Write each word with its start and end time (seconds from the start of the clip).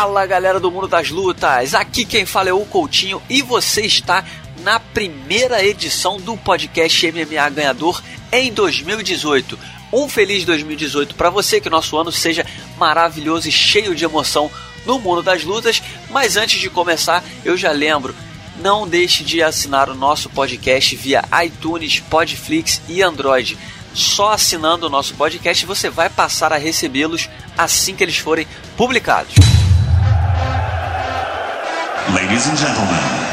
Fala 0.00 0.24
galera 0.24 0.58
do 0.58 0.70
mundo 0.70 0.88
das 0.88 1.10
lutas, 1.10 1.74
aqui 1.74 2.06
quem 2.06 2.24
fala 2.24 2.48
é 2.48 2.52
o 2.54 2.64
Coutinho 2.64 3.20
e 3.28 3.42
você 3.42 3.82
está 3.82 4.24
na 4.62 4.80
primeira 4.80 5.62
edição 5.62 6.16
do 6.16 6.38
podcast 6.38 7.12
MMA 7.12 7.50
Ganhador 7.50 8.02
em 8.32 8.50
2018. 8.50 9.58
Um 9.92 10.08
feliz 10.08 10.46
2018 10.46 11.14
para 11.14 11.28
você, 11.28 11.60
que 11.60 11.68
nosso 11.68 11.98
ano 11.98 12.10
seja 12.10 12.46
maravilhoso 12.78 13.46
e 13.46 13.52
cheio 13.52 13.94
de 13.94 14.02
emoção 14.02 14.50
no 14.86 14.98
mundo 14.98 15.22
das 15.22 15.44
lutas. 15.44 15.82
Mas 16.08 16.34
antes 16.34 16.58
de 16.58 16.70
começar, 16.70 17.22
eu 17.44 17.54
já 17.54 17.70
lembro, 17.70 18.16
não 18.58 18.88
deixe 18.88 19.22
de 19.22 19.42
assinar 19.42 19.90
o 19.90 19.94
nosso 19.94 20.30
podcast 20.30 20.96
via 20.96 21.22
iTunes, 21.44 22.00
Podflix 22.00 22.80
e 22.88 23.02
Android. 23.02 23.58
Só 23.92 24.32
assinando 24.32 24.86
o 24.86 24.90
nosso 24.90 25.12
podcast 25.12 25.66
você 25.66 25.90
vai 25.90 26.08
passar 26.08 26.54
a 26.54 26.56
recebê-los 26.56 27.28
assim 27.58 27.94
que 27.94 28.02
eles 28.02 28.16
forem 28.16 28.48
publicados. 28.78 29.34
Ladies 32.14 32.48
and 32.48 32.56
gentlemen. 32.56 33.30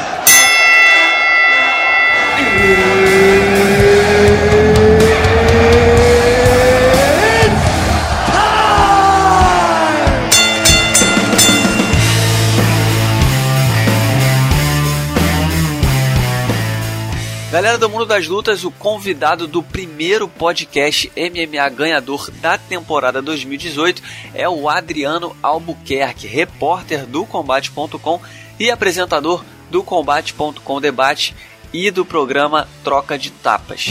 Galera 17.52 17.80
do 17.80 17.90
Mundo 17.90 18.06
das 18.06 18.28
Lutas, 18.28 18.64
o 18.64 18.70
convidado 18.70 19.48
do 19.48 19.64
primeiro 19.64 20.28
podcast 20.28 21.12
MMA 21.18 21.68
ganhador 21.70 22.30
da 22.40 22.56
temporada 22.56 23.20
2018 23.20 24.04
é 24.36 24.48
o 24.48 24.70
Adriano 24.70 25.36
Albuquerque, 25.42 26.28
repórter 26.28 27.08
do 27.08 27.26
Combate.com 27.26 28.22
e 28.60 28.72
apresentador 28.72 29.44
do 29.70 29.84
Combate.com 29.84 30.82
Debate 30.82 31.36
e 31.74 31.92
do 31.92 32.06
programa 32.06 32.68
Troca 32.84 33.18
de 33.18 33.30
Tapas. 33.30 33.88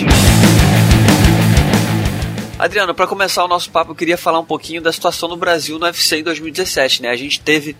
Adriano, 2.59 2.94
para 2.94 3.06
começar 3.06 3.44
o 3.44 3.48
nosso 3.48 3.70
papo, 3.70 3.91
eu 3.91 3.94
queria 3.94 4.17
falar 4.17 4.41
um 4.41 4.44
pouquinho 4.44 4.81
da 4.81 4.91
situação 4.91 5.28
no 5.28 5.37
Brasil 5.37 5.78
no 5.78 5.84
UFC 5.84 6.19
em 6.19 6.22
2017, 6.22 7.03
né? 7.03 7.11
A 7.11 7.17
gente 7.17 7.39
teve 7.41 7.77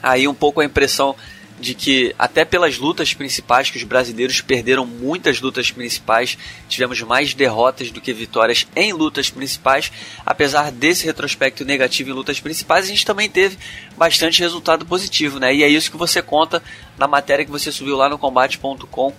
aí 0.00 0.28
um 0.28 0.34
pouco 0.34 0.60
a 0.60 0.64
impressão 0.64 1.16
de 1.60 1.74
que 1.74 2.14
até 2.18 2.44
pelas 2.44 2.78
lutas 2.78 3.12
principais, 3.14 3.70
que 3.70 3.76
os 3.76 3.84
brasileiros 3.84 4.40
perderam 4.40 4.86
muitas 4.86 5.40
lutas 5.40 5.70
principais, 5.70 6.38
tivemos 6.68 7.00
mais 7.02 7.34
derrotas 7.34 7.90
do 7.90 8.00
que 8.00 8.12
vitórias 8.12 8.66
em 8.76 8.92
lutas 8.92 9.30
principais. 9.30 9.90
Apesar 10.24 10.70
desse 10.70 11.04
retrospecto 11.04 11.64
negativo 11.64 12.10
em 12.10 12.14
lutas 12.14 12.40
principais, 12.40 12.84
a 12.84 12.88
gente 12.88 13.04
também 13.04 13.28
teve 13.28 13.58
bastante 13.96 14.40
resultado 14.40 14.86
positivo, 14.86 15.38
né? 15.38 15.54
E 15.54 15.62
é 15.62 15.68
isso 15.68 15.90
que 15.90 15.96
você 15.96 16.22
conta 16.22 16.62
na 16.96 17.08
matéria 17.08 17.44
que 17.44 17.50
você 17.50 17.72
subiu 17.72 17.96
lá 17.96 18.08
no 18.08 18.18
combate.com, 18.18 19.12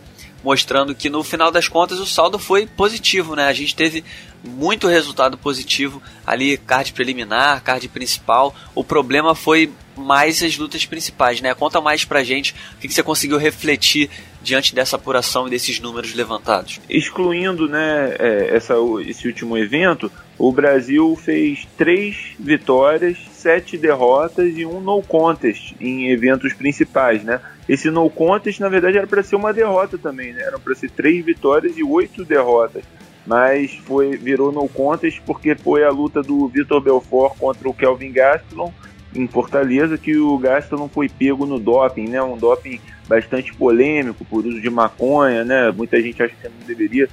mostrando 0.44 0.96
que 0.96 1.10
no 1.10 1.24
final 1.24 1.52
das 1.52 1.68
contas 1.68 2.00
o 2.00 2.06
saldo 2.06 2.40
foi 2.40 2.66
positivo, 2.66 3.36
né? 3.36 3.48
A 3.48 3.54
gente 3.54 3.76
teve 3.76 4.04
muito 4.44 4.88
resultado 4.88 5.38
positivo 5.38 6.02
ali, 6.26 6.58
card 6.58 6.94
preliminar, 6.94 7.64
card 7.64 7.88
principal. 7.90 8.56
O 8.74 8.84
problema 8.84 9.36
foi 9.36 9.72
mais 9.96 10.42
as 10.42 10.58
lutas 10.58 10.86
principais, 10.86 11.42
né? 11.42 11.54
Conta 11.54 11.82
mais 11.82 12.06
pra 12.06 12.24
gente 12.24 12.56
o 12.76 12.80
que, 12.80 12.90
você 12.90 13.04
conseguiu 13.04 13.38
refletir 13.38 14.10
diante 14.42 14.74
dessa 14.74 14.96
apuração 14.96 15.48
e 15.48 15.50
desses 15.50 15.80
números 15.80 16.14
levantados. 16.14 16.80
Excluindo, 16.90 17.68
né, 17.68 18.16
é, 18.18 18.56
essa, 18.56 18.76
esse 19.06 19.28
último 19.28 19.58
evento, 19.58 20.10
o 20.38 20.50
Brasil 20.52 21.14
fez 21.22 21.68
três 21.78 22.16
vitórias, 22.40 23.18
sete 23.34 23.78
derrotas 23.78 24.58
e 24.58 24.66
um 24.66 24.80
no 24.80 25.02
contest 25.02 25.74
em 25.82 26.10
eventos 26.10 26.54
principais, 26.54 27.22
né? 27.24 27.42
Esse 27.68 27.92
no 27.92 28.10
contest, 28.10 28.60
na 28.62 28.70
verdade, 28.70 28.98
era 28.98 29.06
para 29.06 29.22
ser 29.22 29.36
uma 29.36 29.54
derrota 29.54 29.98
também, 29.98 30.32
né? 30.32 30.42
Eram 30.44 30.60
para 30.60 30.74
ser 30.74 30.90
três 30.90 31.24
vitórias 31.24 31.78
e 31.78 31.84
oito 31.84 32.24
derrotas 32.24 32.84
mas 33.30 33.76
foi 33.86 34.18
virou 34.18 34.52
no 34.52 34.68
contest 34.68 35.22
porque 35.24 35.54
foi 35.54 35.84
a 35.84 35.92
luta 35.92 36.24
do 36.24 36.48
Vitor 36.48 36.82
Belfort 36.82 37.38
contra 37.38 37.70
o 37.70 37.74
Kelvin 37.76 38.12
Gastelum 38.12 38.72
em 39.16 39.28
Fortaleza 39.28 40.00
que 40.00 40.18
o 40.18 40.36
Gastelum 40.40 40.90
foi 40.90 41.08
pego 41.08 41.46
no 41.46 41.60
doping, 41.60 42.08
né? 42.08 42.20
Um 42.24 42.36
doping 42.36 42.82
bastante 43.08 43.54
polêmico 43.54 44.26
por 44.26 44.44
uso 44.48 44.60
de 44.60 44.70
maconha, 44.72 45.44
né? 45.44 45.70
Muita 45.70 46.02
gente 46.02 46.24
acha 46.24 46.34
que 46.34 46.50
não 46.50 46.66
deveria 46.66 47.08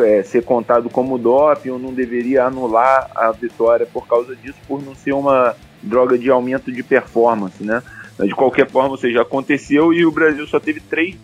é, 0.00 0.22
ser 0.22 0.44
contado 0.44 0.90
como 0.90 1.16
doping 1.16 1.70
ou 1.70 1.78
não 1.78 1.94
deveria 1.94 2.44
anular 2.44 3.10
a 3.14 3.32
vitória 3.32 3.86
por 3.86 4.06
causa 4.06 4.36
disso, 4.36 4.58
por 4.68 4.84
não 4.84 4.94
ser 4.94 5.14
uma 5.14 5.56
droga 5.82 6.18
de 6.18 6.30
aumento 6.30 6.70
de 6.70 6.82
performance, 6.82 7.64
né? 7.64 7.82
Mas 8.18 8.28
de 8.28 8.34
qualquer 8.34 8.68
forma, 8.68 8.90
ou 8.90 8.98
seja, 8.98 9.22
aconteceu 9.22 9.94
e 9.94 10.04
o 10.04 10.12
Brasil 10.12 10.46
só 10.46 10.60
teve 10.60 10.80
três 10.80 11.16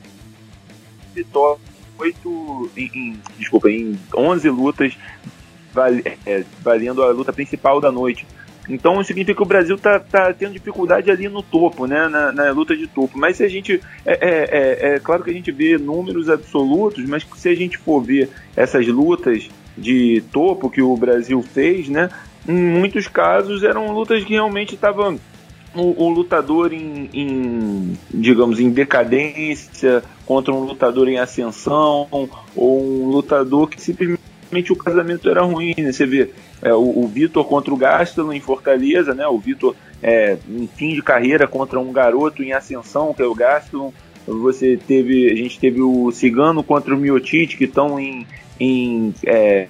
vitórias 1.14 1.60
oito, 2.00 2.70
em, 2.76 2.90
em, 2.94 3.20
desculpa, 3.38 3.70
em 3.70 3.98
11 4.14 4.48
lutas 4.50 4.96
é, 6.26 6.44
valendo 6.60 7.02
a 7.02 7.10
luta 7.10 7.32
principal 7.32 7.80
da 7.80 7.92
noite. 7.92 8.26
Então 8.68 9.02
significa 9.02 9.34
que 9.34 9.42
o 9.42 9.46
Brasil 9.46 9.74
está 9.74 9.98
tá 9.98 10.32
tendo 10.32 10.52
dificuldade 10.52 11.10
ali 11.10 11.28
no 11.28 11.42
topo, 11.42 11.86
né, 11.86 12.08
na, 12.08 12.30
na, 12.30 12.50
luta 12.52 12.76
de 12.76 12.86
topo. 12.86 13.18
Mas 13.18 13.36
se 13.36 13.44
a 13.44 13.48
gente. 13.48 13.80
É, 14.06 14.12
é, 14.12 14.28
é, 14.30 14.94
é, 14.94 15.00
claro 15.00 15.24
que 15.24 15.30
a 15.30 15.34
gente 15.34 15.50
vê 15.50 15.76
números 15.76 16.28
absolutos, 16.28 17.04
mas 17.06 17.26
se 17.36 17.48
a 17.48 17.54
gente 17.54 17.76
for 17.78 18.00
ver 18.00 18.28
essas 18.54 18.86
lutas 18.86 19.48
de 19.76 20.22
topo 20.32 20.70
que 20.70 20.82
o 20.82 20.96
Brasil 20.96 21.42
fez, 21.42 21.88
né, 21.88 22.10
em 22.46 22.52
muitos 22.52 23.08
casos 23.08 23.62
eram 23.62 23.92
lutas 23.92 24.24
que 24.24 24.34
realmente 24.34 24.74
estavam 24.74 25.18
um, 25.74 26.06
um 26.06 26.08
lutador 26.08 26.72
em, 26.72 27.08
em, 27.12 27.98
digamos, 28.12 28.58
em 28.58 28.70
decadência 28.70 30.02
contra 30.26 30.52
um 30.52 30.60
lutador 30.60 31.08
em 31.08 31.18
ascensão 31.18 32.08
ou 32.56 32.82
um 32.82 33.08
lutador 33.08 33.68
que 33.68 33.80
simplesmente 33.80 34.20
o 34.70 34.76
casamento 34.76 35.28
era 35.28 35.42
ruim, 35.42 35.74
né? 35.78 35.92
Você 35.92 36.06
vê 36.06 36.30
é, 36.60 36.74
o, 36.74 37.04
o 37.04 37.06
Vitor 37.06 37.44
contra 37.44 37.72
o 37.72 37.76
Gastelum 37.76 38.32
em 38.32 38.40
Fortaleza, 38.40 39.14
né? 39.14 39.26
O 39.26 39.38
Vitor 39.38 39.76
é, 40.02 40.36
em 40.48 40.66
fim 40.66 40.94
de 40.94 41.02
carreira 41.02 41.46
contra 41.46 41.78
um 41.78 41.92
garoto 41.92 42.42
em 42.42 42.52
ascensão, 42.52 43.14
que 43.14 43.22
é 43.22 43.26
o 43.26 43.34
Gastelum. 43.34 43.92
Você 44.26 44.76
teve, 44.76 45.30
a 45.30 45.34
gente 45.34 45.58
teve 45.58 45.80
o 45.80 46.10
Cigano 46.10 46.62
contra 46.62 46.94
o 46.94 46.98
Miotite, 46.98 47.56
que 47.56 47.64
estão 47.64 47.98
em, 47.98 48.26
em 48.58 49.14
é, 49.24 49.68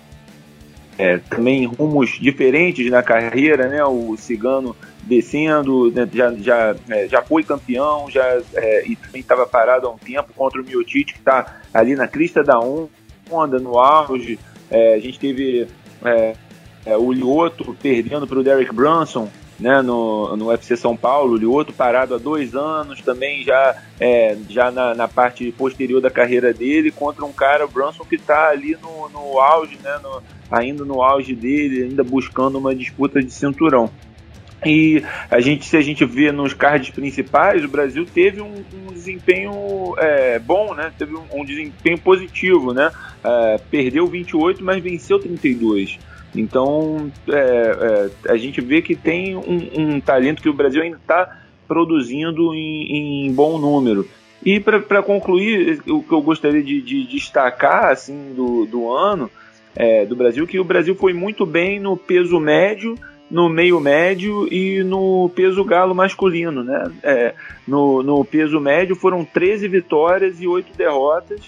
é, 0.99 1.19
também 1.19 1.67
rumos 1.67 2.19
diferentes 2.21 2.91
na 2.91 3.03
carreira, 3.03 3.69
né? 3.69 3.85
O 3.85 4.17
Cigano 4.17 4.77
descendo, 5.03 5.91
né, 5.91 6.09
já, 6.13 6.33
já, 6.35 6.77
é, 6.89 7.09
já 7.09 7.23
foi 7.23 7.43
campeão, 7.43 8.11
já 8.11 8.25
é, 8.55 8.87
e 8.87 8.97
também 8.97 9.21
estava 9.21 9.47
parado 9.47 9.87
há 9.87 9.91
um 9.91 9.99
tempo 9.99 10.33
contra 10.35 10.61
o 10.61 10.65
Miotite, 10.65 11.15
que 11.15 11.19
está 11.19 11.61
ali 11.73 11.95
na 11.95 12.07
crista 12.07 12.43
da 12.43 12.59
onda, 12.59 13.59
no 13.59 13.79
auge. 13.79 14.39
É, 14.71 14.95
a 14.95 14.99
gente 15.01 15.19
teve 15.19 15.67
é, 16.05 16.35
é, 16.87 16.97
o 16.97 17.13
Lioto 17.13 17.77
perdendo 17.83 18.27
para 18.27 18.39
o 18.39 18.43
Derek 18.43 18.73
Brunson 18.75 19.29
né, 19.61 19.83
no, 19.83 20.37
no 20.37 20.47
UFC 20.47 20.77
São 20.77 20.97
Paulo, 20.97 21.35
o 21.35 21.37
Lioto 21.37 21.73
parado 21.73 22.15
há 22.15 22.19
dois 22.19 22.55
anos, 22.55 23.03
também 23.03 23.45
já, 23.45 23.77
é, 24.01 24.37
já 24.49 24.71
na, 24.71 24.95
na, 24.95 25.07
parte 25.07 25.53
posterior 25.53 26.01
da 26.01 26.11
carreira 26.11 26.53
dele, 26.53 26.91
contra 26.91 27.25
um 27.25 27.33
cara, 27.33 27.67
o 27.67 27.69
Brunson, 27.69 28.05
que 28.05 28.17
está 28.17 28.49
ali 28.49 28.77
no, 28.83 29.09
no 29.11 29.39
auge, 29.39 29.79
né, 29.83 30.01
no, 30.03 30.23
ainda 30.51 30.85
no 30.85 31.03
auge 31.03 31.35
dele, 31.35 31.85
ainda 31.85 32.03
buscando 32.03 32.59
uma 32.59 32.75
disputa 32.75 33.23
de 33.23 33.31
cinturão. 33.31 33.91
E 34.65 35.03
a 35.31 35.41
gente, 35.41 35.65
se 35.65 35.77
a 35.77 35.81
gente 35.81 36.05
vê 36.05 36.31
nos 36.31 36.53
cards 36.53 36.91
principais, 36.91 37.65
o 37.65 37.69
Brasil 37.69 38.05
teve 38.05 38.43
um, 38.43 38.63
um 38.87 38.93
desempenho 38.93 39.95
é, 39.99 40.39
bom, 40.39 40.75
né? 40.75 40.93
Teve 40.99 41.15
um, 41.15 41.25
um 41.33 41.45
desempenho 41.45 41.99
positivo, 41.99 42.75
né? 42.75 42.91
É, 43.25 43.61
perdeu 43.71 44.07
28, 44.07 44.63
mas 44.63 44.83
venceu 44.83 45.19
32. 45.19 45.99
Então 46.35 47.11
é, 47.29 48.11
é, 48.27 48.33
a 48.33 48.37
gente 48.37 48.61
vê 48.61 48.83
que 48.83 48.95
tem 48.95 49.37
um, 49.37 49.71
um, 49.77 50.01
talento 50.01 50.43
que 50.43 50.49
o 50.49 50.55
Brasil 50.55 50.83
ainda 50.83 50.97
está 50.97 51.39
produzindo 51.67 52.55
em, 52.55 53.27
em, 53.27 53.33
bom 53.33 53.59
número. 53.59 54.07
E 54.45 54.61
para 54.61 55.03
concluir, 55.03 55.83
o 55.87 56.03
que 56.03 56.13
eu 56.13 56.23
gostaria 56.23 56.63
de, 56.63 56.81
de 56.81 57.07
destacar 57.07 57.87
assim 57.87 58.33
do, 58.35 58.65
do 58.67 58.93
ano 58.93 59.31
é, 59.75 60.05
do 60.05 60.17
Brasil, 60.17 60.47
que 60.47 60.59
o 60.59 60.65
Brasil 60.65 60.95
foi 60.95 61.13
muito 61.13 61.45
bem 61.45 61.79
no 61.79 61.97
peso 61.97 62.39
médio 62.41 62.97
no 63.31 63.49
meio 63.49 63.79
médio 63.79 64.53
e 64.53 64.83
no 64.83 65.31
peso 65.35 65.65
galo 65.65 65.95
masculino, 65.95 66.65
né? 66.65 66.91
É, 67.03 67.35
no, 67.67 68.03
no 68.03 68.25
peso 68.25 68.61
médio 68.61 68.97
foram 68.97 69.25
13 69.25 69.69
vitórias 69.69 70.41
e 70.41 70.49
8 70.49 70.77
derrotas. 70.77 71.41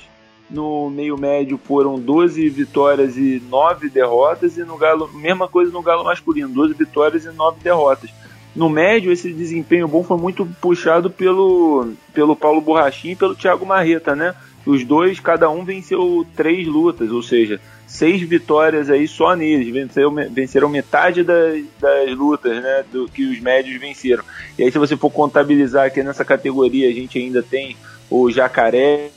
No 0.49 0.91
meio 0.91 1.17
médio 1.19 1.59
foram 1.59 1.99
12 1.99 2.49
vitórias 2.51 3.17
e 3.17 3.43
9 3.49 3.89
derrotas. 3.89 4.57
E 4.57 4.65
no 4.65 4.77
galo, 4.77 5.11
mesma 5.15 5.49
coisa 5.49 5.73
no 5.73 5.83
galo 5.83 6.05
masculino, 6.05 6.49
12 6.49 6.75
vitórias 6.75 7.25
e 7.25 7.31
9 7.31 7.61
derrotas. 7.61 8.11
No 8.55 8.69
médio, 8.69 9.11
esse 9.11 9.33
desempenho 9.33 9.89
bom 9.89 10.05
foi 10.05 10.19
muito 10.19 10.47
puxado 10.61 11.11
pelo, 11.11 11.95
pelo 12.13 12.37
Paulo 12.37 12.61
Borrachinho 12.61 13.15
e 13.15 13.17
pelo 13.17 13.35
Thiago 13.35 13.65
Marreta, 13.65 14.15
né? 14.15 14.35
Os 14.65 14.85
dois, 14.85 15.19
cada 15.19 15.51
um 15.51 15.65
venceu 15.65 16.27
três 16.37 16.67
lutas, 16.67 17.11
ou 17.11 17.23
seja, 17.23 17.61
seis 17.87 18.23
vitórias 18.23 18.89
aí 18.89 19.07
só 19.07 19.35
neles, 19.35 19.69
venceram, 19.73 20.15
venceram 20.31 20.69
metade 20.69 21.23
das, 21.23 21.63
das 21.79 22.11
lutas 22.17 22.63
né, 22.63 22.85
do 22.91 23.07
que 23.09 23.25
os 23.25 23.41
médios 23.41 23.79
venceram. 23.81 24.25
E 24.59 24.63
aí 24.63 24.73
se 24.73 24.79
você 24.79 24.97
for 24.97 25.11
contabilizar 25.11 25.87
aqui 25.87 26.03
nessa 26.03 26.25
categoria, 26.25 26.89
a 26.89 26.93
gente 26.93 27.19
ainda 27.19 27.43
tem 27.43 27.77
o 28.09 28.31
Jacaré, 28.31 29.11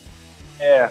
é, 0.60 0.90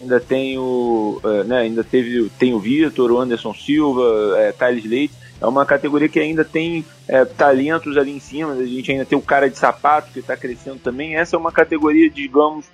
ainda 0.00 0.18
tem 0.18 0.58
o, 0.58 1.20
é, 1.22 1.44
né, 1.44 1.58
ainda 1.58 1.84
teve, 1.84 2.30
tem 2.38 2.54
o 2.54 2.58
Vitor, 2.58 3.12
o 3.12 3.18
Anderson 3.18 3.54
Silva, 3.54 4.34
é, 4.38 4.52
Thales 4.52 4.84
Leite, 4.84 5.14
é 5.40 5.46
uma 5.46 5.64
categoria 5.64 6.08
que 6.08 6.20
ainda 6.20 6.44
tem 6.44 6.84
é, 7.06 7.24
talentos 7.24 7.96
ali 7.96 8.10
em 8.10 8.20
cima, 8.20 8.52
a 8.52 8.66
gente 8.66 8.90
ainda 8.90 9.04
tem 9.04 9.16
o 9.16 9.22
cara 9.22 9.48
de 9.48 9.56
sapato 9.56 10.12
que 10.12 10.18
está 10.18 10.36
crescendo 10.36 10.78
também, 10.78 11.16
essa 11.16 11.36
é 11.36 11.38
uma 11.38 11.52
categoria, 11.52 12.10
digamos, 12.10 12.66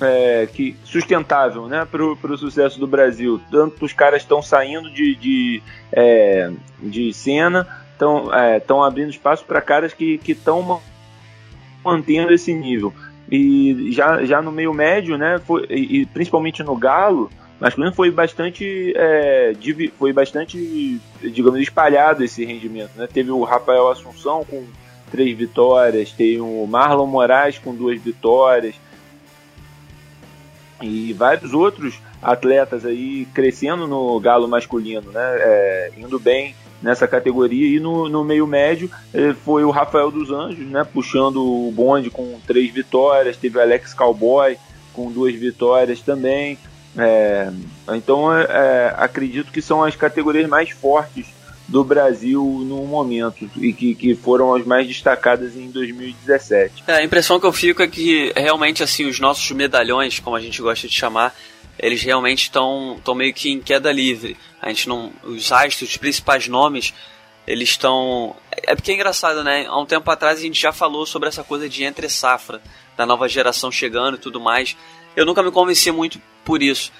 é, 0.00 0.48
que 0.52 0.76
sustentável 0.84 1.66
né, 1.66 1.86
para 1.90 2.04
o 2.04 2.38
sucesso 2.38 2.78
do 2.78 2.86
Brasil. 2.86 3.40
Tanto 3.50 3.84
os 3.84 3.92
caras 3.92 4.22
estão 4.22 4.42
saindo 4.42 4.90
de, 4.90 5.14
de, 5.14 5.62
é, 5.92 6.50
de 6.80 7.12
cena, 7.12 7.66
estão 7.92 8.32
é, 8.34 8.62
abrindo 8.86 9.10
espaço 9.10 9.44
para 9.44 9.60
caras 9.60 9.92
que 9.94 10.20
estão 10.26 10.80
mantendo 11.84 12.32
esse 12.32 12.52
nível. 12.52 12.92
E 13.30 13.90
já, 13.92 14.24
já 14.24 14.40
no 14.40 14.52
meio 14.52 14.72
médio, 14.72 15.18
né, 15.18 15.40
foi, 15.44 15.66
e 15.68 16.06
principalmente 16.06 16.62
no 16.62 16.76
Galo, 16.76 17.30
masculino 17.60 17.92
foi 17.92 18.10
bastante 18.10 18.92
é, 18.96 19.52
foi 19.98 20.12
bastante 20.12 21.00
digamos 21.22 21.58
espalhado 21.60 22.22
esse 22.22 22.44
rendimento 22.44 22.90
né 22.96 23.08
teve 23.10 23.30
o 23.30 23.42
Rafael 23.44 23.88
Assunção 23.88 24.44
com 24.44 24.64
três 25.10 25.36
vitórias 25.36 26.12
tem 26.12 26.40
o 26.40 26.66
Marlon 26.66 27.06
Moraes 27.06 27.58
com 27.58 27.74
duas 27.74 28.00
vitórias 28.00 28.74
e 30.82 31.12
vários 31.12 31.52
outros 31.52 31.98
atletas 32.22 32.84
aí 32.84 33.26
crescendo 33.32 33.86
no 33.86 34.18
galo 34.20 34.48
masculino, 34.48 35.10
né? 35.10 35.22
É, 35.22 35.92
indo 35.96 36.18
bem 36.18 36.54
nessa 36.82 37.08
categoria 37.08 37.76
e 37.76 37.80
no, 37.80 38.08
no 38.08 38.24
meio 38.24 38.46
médio 38.46 38.90
eh, 39.12 39.34
foi 39.44 39.64
o 39.64 39.70
Rafael 39.70 40.10
dos 40.10 40.30
Anjos, 40.30 40.66
né? 40.66 40.84
Puxando 40.84 41.42
o 41.42 41.72
bonde 41.72 42.10
com 42.10 42.38
três 42.46 42.70
vitórias, 42.72 43.36
teve 43.36 43.58
o 43.58 43.60
Alex 43.60 43.94
Cowboy 43.94 44.58
com 44.92 45.10
duas 45.10 45.34
vitórias 45.34 46.00
também. 46.00 46.58
É, 46.98 47.50
então 47.94 48.34
é, 48.34 48.44
é 48.44 48.94
acredito 48.96 49.52
que 49.52 49.60
são 49.60 49.82
as 49.82 49.94
categorias 49.96 50.48
mais 50.48 50.70
fortes 50.70 51.26
do 51.68 51.82
Brasil 51.82 52.42
no 52.64 52.84
momento 52.84 53.50
e 53.56 53.72
que, 53.72 53.94
que 53.94 54.14
foram 54.14 54.54
as 54.54 54.64
mais 54.64 54.86
destacadas 54.86 55.56
em 55.56 55.70
2017. 55.70 56.84
É, 56.86 56.94
a 56.94 57.04
impressão 57.04 57.40
que 57.40 57.46
eu 57.46 57.52
fico 57.52 57.82
é 57.82 57.88
que 57.88 58.32
realmente 58.36 58.82
assim 58.82 59.06
os 59.06 59.18
nossos 59.18 59.50
medalhões, 59.50 60.20
como 60.20 60.36
a 60.36 60.40
gente 60.40 60.62
gosta 60.62 60.86
de 60.86 60.94
chamar, 60.94 61.34
eles 61.78 62.02
realmente 62.02 62.44
estão 62.44 63.00
meio 63.14 63.34
que 63.34 63.50
em 63.50 63.60
queda 63.60 63.90
livre. 63.92 64.36
A 64.62 64.68
gente 64.68 64.88
não, 64.88 65.12
os 65.24 65.50
astros, 65.50 65.90
os 65.90 65.96
principais 65.96 66.48
nomes, 66.48 66.94
eles 67.46 67.70
estão. 67.70 68.34
É 68.50 68.74
porque 68.74 68.92
é 68.92 68.94
engraçado, 68.94 69.44
né? 69.44 69.66
Há 69.66 69.78
um 69.78 69.86
tempo 69.86 70.10
atrás 70.10 70.38
a 70.38 70.42
gente 70.42 70.60
já 70.60 70.72
falou 70.72 71.04
sobre 71.04 71.28
essa 71.28 71.44
coisa 71.44 71.68
de 71.68 71.84
entre 71.84 72.08
safra, 72.08 72.60
da 72.96 73.04
nova 73.04 73.28
geração 73.28 73.70
chegando 73.70 74.16
e 74.16 74.20
tudo 74.20 74.40
mais. 74.40 74.76
Eu 75.14 75.26
nunca 75.26 75.42
me 75.42 75.50
convenci 75.50 75.90
muito 75.90 76.20
por 76.44 76.62
isso, 76.62 76.92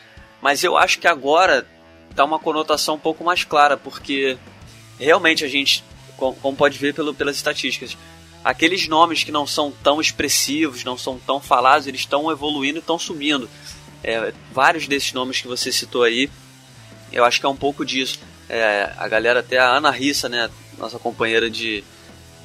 mas 0.42 0.62
eu 0.62 0.76
acho 0.76 0.98
que 0.98 1.06
agora 1.06 1.66
dá 2.14 2.24
uma 2.24 2.38
conotação 2.38 2.94
um 2.96 2.98
pouco 2.98 3.24
mais 3.24 3.44
clara, 3.44 3.76
porque 3.76 4.38
realmente 4.98 5.44
a 5.44 5.48
gente, 5.48 5.84
como 6.16 6.56
pode 6.56 6.78
ver 6.78 6.94
pelo, 6.94 7.14
pelas 7.14 7.37
estatísticas, 7.37 7.96
aqueles 8.44 8.87
nomes 8.88 9.25
que 9.25 9.32
não 9.32 9.46
são 9.46 9.72
tão 9.82 10.00
expressivos, 10.00 10.84
não 10.84 10.96
são 10.96 11.19
tão 11.19 11.40
falados, 11.40 11.87
eles 11.87 12.00
estão 12.00 12.31
evoluindo 12.31 12.78
e 12.78 12.81
estão 12.81 12.98
subindo. 12.98 13.48
É, 14.04 14.32
vários 14.52 14.87
desses 14.87 15.12
nomes 15.12 15.40
que 15.40 15.48
você 15.48 15.72
citou 15.72 16.02
aí, 16.02 16.31
eu 17.12 17.25
acho 17.25 17.40
que 17.40 17.46
é 17.46 17.48
um 17.48 17.56
pouco 17.56 17.84
disso. 17.84 18.20
É, 18.48 18.93
a 18.96 19.08
galera, 19.08 19.40
até 19.40 19.58
a 19.58 19.69
Ana 19.69 19.90
Rissa, 19.90 20.28
né, 20.28 20.48
nossa 20.78 20.98
companheira 20.98 21.50
de, 21.50 21.82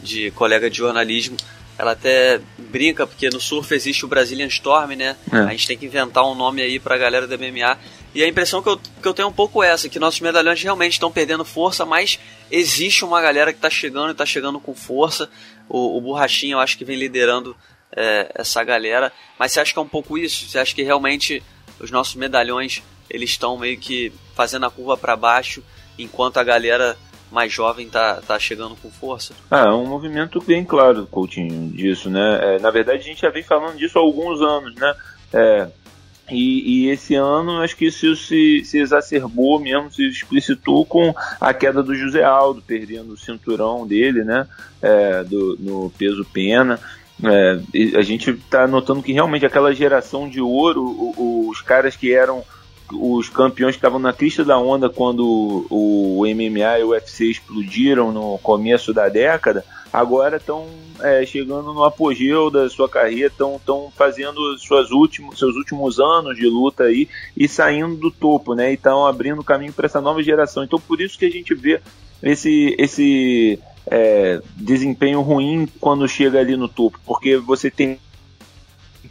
de 0.02 0.32
colega 0.32 0.70
de 0.70 0.78
jornalismo, 0.78 1.38
ela 1.78 1.92
até 1.92 2.40
brinca, 2.58 3.08
porque 3.08 3.30
no 3.30 3.40
surf 3.40 3.74
existe 3.74 4.06
o 4.06 4.08
Brazilian 4.08 4.48
Storm, 4.48 4.96
né? 4.96 5.16
É. 5.32 5.38
A 5.38 5.52
gente 5.52 5.68
tem 5.68 5.78
que 5.78 5.86
inventar 5.86 6.24
um 6.26 6.36
nome 6.36 6.62
aí 6.62 6.80
pra 6.80 6.98
galera 6.98 7.28
da 7.28 7.38
MMA. 7.38 7.78
E 8.14 8.24
a 8.24 8.28
impressão 8.28 8.62
que 8.62 8.70
eu, 8.70 8.78
que 8.78 9.08
eu 9.08 9.14
tenho 9.14 9.28
é 9.28 9.30
um 9.30 9.34
pouco 9.34 9.64
essa, 9.64 9.88
que 9.88 10.00
nossos 10.00 10.20
medalhões 10.20 10.62
realmente 10.62 10.94
estão 10.94 11.12
perdendo 11.12 11.46
força, 11.46 11.86
mas 11.86 12.20
existe 12.50 13.06
uma 13.06 13.22
galera 13.22 13.54
que 13.54 13.58
está 13.58 13.70
chegando 13.70 14.10
e 14.10 14.12
está 14.12 14.26
chegando 14.26 14.60
com 14.60 14.76
força. 14.76 15.30
O, 15.70 15.98
o 15.98 16.02
Borrachinho 16.02 16.56
eu 16.56 16.60
acho 16.60 16.78
que 16.78 16.84
vem 16.84 16.98
liderando 16.98 17.56
é, 17.96 18.32
essa 18.36 18.64
galera. 18.64 19.12
Mas 19.40 19.52
você 19.52 19.62
acha 19.62 19.74
que 19.74 19.80
é 19.80 19.82
um 19.82 19.88
pouco 19.88 20.18
isso? 20.18 20.48
Você 20.48 20.60
acha 20.60 20.76
que 20.76 20.84
realmente 20.84 21.42
os 21.80 21.90
nossos 21.90 22.16
medalhões 22.16 22.84
eles 23.10 23.32
estão 23.32 23.58
meio 23.58 23.78
que 23.78 24.12
fazendo 24.36 24.66
a 24.66 24.72
curva 24.72 24.96
para 24.96 25.16
baixo, 25.16 25.64
enquanto 26.00 26.38
a 26.38 26.44
galera 26.44 26.98
mais 27.30 27.52
jovem 27.52 27.90
tá, 27.90 28.22
tá 28.22 28.40
chegando 28.40 28.76
com 28.76 28.90
força? 28.90 29.34
Ah, 29.50 29.66
é 29.68 29.72
um 29.72 29.86
movimento 29.86 30.42
bem 30.42 30.64
claro, 30.64 31.08
Coutinho, 31.08 31.70
disso, 31.72 32.10
né? 32.10 32.56
É, 32.56 32.60
na 32.60 32.72
verdade, 32.72 33.00
a 33.00 33.04
gente 33.04 33.22
já 33.22 33.30
vem 33.30 33.44
falando 33.44 33.78
disso 33.78 33.98
há 33.98 34.02
alguns 34.02 34.42
anos, 34.42 34.76
né? 34.76 34.94
É, 35.34 35.68
e, 36.32 36.86
e, 36.86 36.90
esse 36.90 37.16
ano 37.16 37.62
acho 37.62 37.76
que 37.76 37.86
isso 37.86 38.16
se, 38.16 38.64
se 38.64 38.80
exacerbou 38.80 39.60
mesmo, 39.60 39.92
se 39.92 40.08
explicitou 40.08 40.86
com 40.86 41.14
a 41.40 41.54
queda 41.54 41.84
do 41.84 41.94
José 41.94 42.24
Aldo, 42.24 42.62
perdendo 42.62 43.14
o 43.14 43.18
cinturão 43.18 43.86
dele, 43.86 44.24
né? 44.24 44.48
É, 44.82 45.24
do, 45.24 45.58
no 45.60 45.90
peso 45.98 46.26
pena. 46.26 46.80
É, 47.24 47.60
a 47.98 48.02
gente 48.02 48.32
está 48.32 48.68
notando 48.68 49.04
que 49.04 49.14
realmente 49.14 49.46
aquela 49.46 49.74
geração 49.74 50.28
de 50.28 50.42
ouro, 50.42 51.14
os 51.48 51.62
caras 51.62 51.96
que 51.96 52.12
eram 52.12 52.44
os 52.94 53.30
campeões 53.30 53.76
que 53.76 53.78
estavam 53.78 54.00
na 54.00 54.12
crista 54.12 54.44
da 54.44 54.58
onda 54.58 54.90
quando 54.90 55.66
o 55.70 56.24
MMA 56.26 56.80
e 56.80 56.84
o 56.84 56.90
UFC 56.90 57.26
explodiram 57.26 58.12
no 58.12 58.38
começo 58.40 58.94
da 58.94 59.08
década, 59.08 59.64
agora 59.92 60.38
estão 60.38 60.68
é, 61.02 61.26
chegando 61.26 61.74
no 61.74 61.84
apogeu 61.84 62.50
da 62.50 62.70
sua 62.70 62.88
carreira, 62.88 63.28
estão 63.28 63.92
fazendo 63.96 64.58
suas 64.58 64.92
últimos, 64.92 65.38
seus 65.38 65.56
últimos 65.56 66.00
anos 66.00 66.38
de 66.38 66.48
luta 66.48 66.84
aí 66.84 67.10
e 67.36 67.48
saindo 67.48 67.96
do 67.96 68.12
topo, 68.12 68.54
né? 68.56 68.72
E 68.72 68.76
estão 68.76 69.06
abrindo 69.06 69.44
caminho 69.44 69.74
para 69.74 69.86
essa 69.86 70.00
nova 70.00 70.24
geração. 70.24 70.64
Então 70.64 70.80
por 70.80 71.02
isso 71.02 71.18
que 71.18 71.26
a 71.26 71.32
gente 71.32 71.54
vê 71.54 71.82
esse, 72.24 72.76
esse 72.78 73.60
é, 73.88 74.42
desempenho 74.56 75.22
ruim 75.22 75.68
quando 75.80 76.08
chega 76.08 76.40
ali 76.40 76.56
no 76.56 76.68
topo, 76.68 77.00
porque 77.06 77.38
você 77.38 77.70
tem 77.70 78.00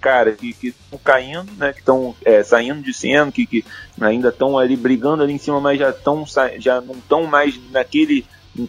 cara 0.01 0.33
que 0.33 0.57
estão 0.63 0.99
caindo, 1.05 1.53
né, 1.59 1.75
que 1.75 1.81
estão 1.81 2.15
é, 2.25 2.43
saindo 2.43 2.81
de 2.81 2.95
cena, 2.95 3.31
que, 3.31 3.45
que 3.45 3.65
ainda 4.01 4.31
estão 4.31 4.57
ali 4.57 4.75
brigando 4.75 5.23
ali 5.23 5.35
em 5.35 5.39
cima, 5.39 5.61
mas 5.61 5.79
já 5.79 5.91
estão 5.91 6.25
já 6.59 6.81
não 6.81 6.95
estão 6.95 7.25
mais 7.27 7.61
naquele 7.71 8.25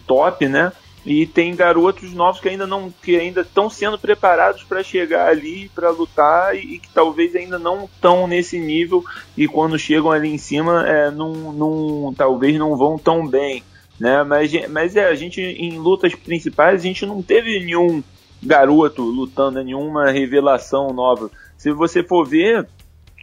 top, 0.06 0.46
né? 0.46 0.72
E 1.04 1.26
tem 1.26 1.54
garotos 1.56 2.12
novos 2.12 2.40
que 2.40 2.48
ainda 2.48 2.66
não 2.66 2.92
que 3.02 3.16
ainda 3.16 3.40
estão 3.40 3.68
sendo 3.68 3.98
preparados 3.98 4.62
para 4.62 4.82
chegar 4.82 5.28
ali 5.28 5.68
para 5.74 5.90
lutar 5.90 6.54
e, 6.54 6.74
e, 6.74 6.78
que 6.78 6.88
talvez 6.90 7.34
ainda 7.34 7.58
não 7.58 7.84
estão 7.84 8.26
nesse 8.26 8.58
nível 8.58 9.04
e 9.36 9.48
quando 9.48 9.78
chegam 9.78 10.12
ali 10.12 10.28
em 10.28 10.38
cima 10.38 10.86
é, 10.86 11.10
não, 11.10 11.52
não 11.52 12.14
talvez 12.16 12.56
não 12.56 12.76
vão 12.76 12.96
tão 12.96 13.26
bem 13.26 13.64
né 13.98 14.22
mas 14.22 14.52
mas 14.68 14.94
é 14.94 15.06
a 15.06 15.14
gente 15.16 15.40
em 15.40 15.76
lutas 15.76 16.14
principais 16.14 16.80
a 16.80 16.84
gente 16.84 17.04
não 17.04 17.20
teve 17.20 17.58
nenhum 17.58 18.00
garoto 18.42 19.02
lutando, 19.02 19.62
nenhuma 19.62 20.10
revelação 20.10 20.92
nova. 20.92 21.30
Se 21.56 21.70
você 21.72 22.02
for 22.02 22.26
ver, 22.26 22.68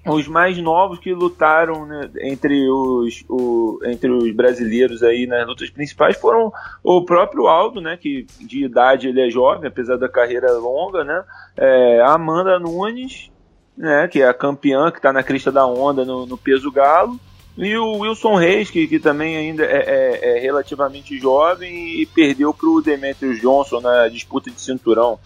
os 0.06 0.28
mais 0.28 0.58
novos 0.58 1.00
que 1.00 1.14
lutaram 1.14 1.86
né, 1.86 2.10
entre, 2.22 2.70
os, 2.70 3.24
o, 3.28 3.80
entre 3.84 4.10
os 4.10 4.34
brasileiros 4.34 5.04
aí 5.04 5.28
nas 5.28 5.46
lutas 5.46 5.70
principais 5.70 6.18
foram 6.18 6.52
o 6.84 7.04
próprio 7.04 7.48
Aldo, 7.48 7.82
né, 7.82 7.98
que 7.98 8.26
de 8.40 8.64
idade 8.64 9.08
ele 9.08 9.22
é 9.22 9.30
jovem, 9.30 9.68
apesar 9.68 9.98
da 9.98 10.08
carreira 10.08 10.52
longa, 10.54 11.04
né, 11.04 11.24
é, 11.58 12.02
a 12.02 12.14
Amanda 12.14 12.58
Nunes, 12.60 13.30
né, 13.78 14.08
que 14.08 14.22
é 14.22 14.28
a 14.28 14.34
campeã, 14.34 14.90
que 14.92 14.98
está 14.98 15.12
na 15.12 15.24
crista 15.24 15.52
da 15.52 15.66
onda 15.66 16.06
no, 16.06 16.26
no 16.26 16.38
peso 16.38 16.72
galo, 16.72 17.20
e 17.58 17.76
o 17.76 17.98
Wilson 17.98 18.36
Reis, 18.36 18.70
que, 18.70 18.88
que 18.88 19.00
também 19.00 19.36
ainda 19.36 19.66
é, 19.66 19.84
é, 19.86 20.38
é 20.38 20.40
relativamente 20.40 21.20
jovem 21.20 22.00
e 22.00 22.06
perdeu 22.06 22.54
para 22.54 22.70
o 22.70 22.82
Demetrius 22.82 23.42
Johnson 23.42 23.82
na 23.82 24.08
disputa 24.08 24.50
de 24.50 24.62
cinturão, 24.62 25.20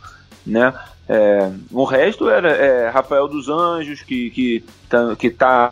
né? 0.45 0.73
É, 1.07 1.51
o 1.71 1.83
resto 1.83 2.29
era 2.29 2.49
é, 2.49 2.89
Rafael 2.89 3.27
dos 3.27 3.49
Anjos, 3.49 4.01
que, 4.01 4.29
que, 4.29 4.63
tá, 4.89 5.15
que 5.15 5.29
tá 5.29 5.71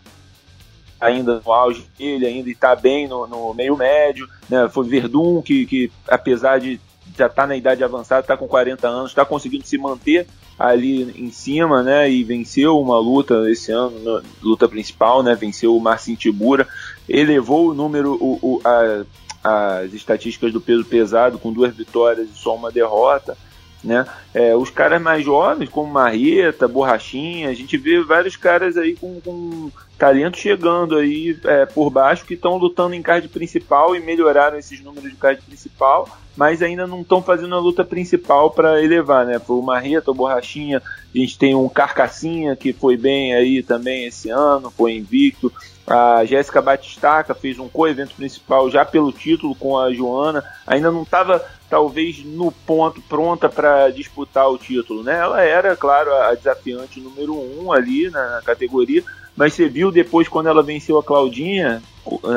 ainda 1.00 1.42
no 1.44 1.52
auge 1.52 1.84
dele, 1.98 2.26
ainda 2.26 2.50
está 2.50 2.76
bem 2.76 3.08
no, 3.08 3.26
no, 3.26 3.54
meio 3.54 3.76
médio, 3.76 4.28
né? 4.48 4.68
Foi 4.68 4.86
Verdun, 4.86 5.42
que, 5.42 5.66
que 5.66 5.92
apesar 6.06 6.60
de 6.60 6.80
já 7.16 7.26
estar 7.26 7.42
tá 7.42 7.46
na 7.46 7.56
idade 7.56 7.82
avançada, 7.82 8.20
está 8.20 8.36
com 8.36 8.46
40 8.46 8.86
anos, 8.88 9.10
está 9.10 9.24
conseguindo 9.24 9.66
se 9.66 9.76
manter 9.76 10.26
ali 10.58 11.02
em 11.20 11.30
cima, 11.30 11.82
né? 11.82 12.10
E 12.10 12.22
venceu 12.22 12.78
uma 12.78 12.98
luta 12.98 13.50
esse 13.50 13.72
ano, 13.72 14.22
luta 14.40 14.68
principal, 14.68 15.22
né? 15.22 15.34
Venceu 15.34 15.76
o 15.76 15.80
Marcin 15.80 16.14
Tibura, 16.14 16.68
elevou 17.08 17.70
o 17.70 17.74
número, 17.74 18.14
o, 18.20 18.38
o 18.40 18.60
a, 18.64 19.04
as 19.82 19.92
estatísticas 19.92 20.52
do 20.52 20.60
peso 20.60 20.84
pesado 20.84 21.38
com 21.38 21.52
duas 21.52 21.74
vitórias 21.74 22.28
e 22.28 22.38
só 22.38 22.54
uma 22.54 22.70
derrota. 22.70 23.36
Né? 23.82 24.06
É, 24.32 24.54
os 24.54 24.70
caras 24.70 25.00
mais 25.02 25.24
jovens, 25.24 25.68
como 25.68 25.92
Marreta, 25.92 26.68
Borrachinha, 26.68 27.48
a 27.48 27.54
gente 27.54 27.76
vê 27.76 28.00
vários 28.02 28.36
caras 28.36 28.76
aí 28.76 28.94
com, 28.94 29.20
com 29.20 29.70
talento 29.98 30.36
chegando 30.36 30.96
aí 30.96 31.38
é, 31.44 31.66
por 31.66 31.90
baixo 31.90 32.24
que 32.24 32.34
estão 32.34 32.56
lutando 32.56 32.94
em 32.94 33.02
card 33.02 33.28
principal 33.28 33.94
e 33.94 34.00
melhoraram 34.00 34.58
esses 34.58 34.80
números 34.80 35.10
de 35.10 35.16
card 35.16 35.40
principal, 35.42 36.08
mas 36.36 36.62
ainda 36.62 36.86
não 36.86 37.02
estão 37.02 37.22
fazendo 37.22 37.54
a 37.54 37.60
luta 37.60 37.84
principal 37.84 38.50
para 38.50 38.82
elevar, 38.82 39.26
né? 39.26 39.38
Foi 39.38 39.56
o 39.56 39.62
Marreta, 39.62 40.10
o 40.10 40.14
Borrachinha, 40.14 40.82
a 41.14 41.18
gente 41.18 41.38
tem 41.38 41.54
um 41.54 41.68
Carcassinha 41.68 42.56
que 42.56 42.72
foi 42.72 42.96
bem 42.96 43.34
aí 43.34 43.62
também 43.62 44.06
esse 44.06 44.30
ano, 44.30 44.70
foi 44.70 44.94
invicto. 44.96 45.52
A 45.86 46.24
Jéssica 46.24 46.62
Batistaca 46.62 47.34
fez 47.34 47.58
um 47.58 47.68
co-evento 47.68 48.14
principal 48.14 48.70
já 48.70 48.84
pelo 48.84 49.12
título 49.12 49.54
com 49.54 49.76
a 49.76 49.92
Joana. 49.92 50.42
Ainda 50.66 50.90
não 50.90 51.02
estava, 51.02 51.44
talvez, 51.72 52.22
no 52.22 52.52
ponto 52.52 53.00
pronta 53.08 53.48
para 53.48 53.88
disputar 53.88 54.46
o 54.46 54.58
título. 54.58 55.02
Né? 55.02 55.18
Ela 55.18 55.40
era, 55.40 55.74
claro, 55.74 56.14
a 56.14 56.34
desafiante 56.34 57.00
número 57.00 57.34
um 57.34 57.72
ali 57.72 58.10
na, 58.10 58.42
categoria. 58.44 59.02
Mas 59.34 59.54
você 59.54 59.70
viu 59.70 59.90
depois, 59.90 60.28
quando 60.28 60.48
ela 60.48 60.62
venceu 60.62 60.98
a 60.98 61.02
Claudinha 61.02 61.82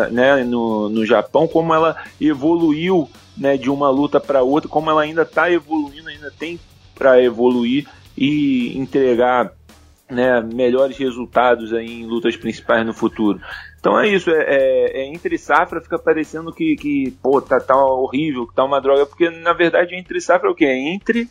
né, 0.10 0.42
no, 0.46 0.88
no 0.88 1.06
Japão, 1.06 1.50
como 1.50 1.74
ela 1.74 2.02
evoluiu 2.20 3.10
né, 3.36 3.58
de 3.58 3.70
uma 3.70 3.90
luta 3.90 4.22
para 4.22 4.42
outra, 4.42 4.70
como 4.70 4.90
ela 4.90 5.02
ainda 5.02 5.24
está 5.24 5.52
evoluindo, 5.52 6.08
ainda 6.08 6.32
tem 6.32 6.58
para 6.96 7.22
evoluir 7.22 7.86
e 8.18 8.78
entregar 8.78 9.52
né, 10.10 10.40
melhores 10.40 10.96
resultados 10.96 11.74
aí 11.74 12.04
em 12.04 12.06
lutas 12.06 12.38
principais 12.38 12.86
no 12.86 12.94
futuro. 12.94 13.42
Então 13.86 14.00
é 14.00 14.08
isso, 14.08 14.32
é, 14.32 14.42
é, 14.42 15.02
é, 15.02 15.06
entre 15.14 15.38
safra 15.38 15.80
fica 15.80 16.00
parecendo 16.00 16.52
que, 16.52 16.76
que 16.76 17.12
pô, 17.22 17.40
tá, 17.40 17.60
tá 17.60 17.76
horrível, 17.78 18.48
que 18.48 18.56
tá 18.56 18.64
uma 18.64 18.82
droga, 18.82 19.06
porque 19.06 19.30
na 19.30 19.54
verdade 19.54 19.94
entre 19.94 20.20
safra 20.20 20.50
é 20.50 20.52
o 20.52 20.56
que? 20.56 20.66
É 20.66 20.76
entre 20.76 21.30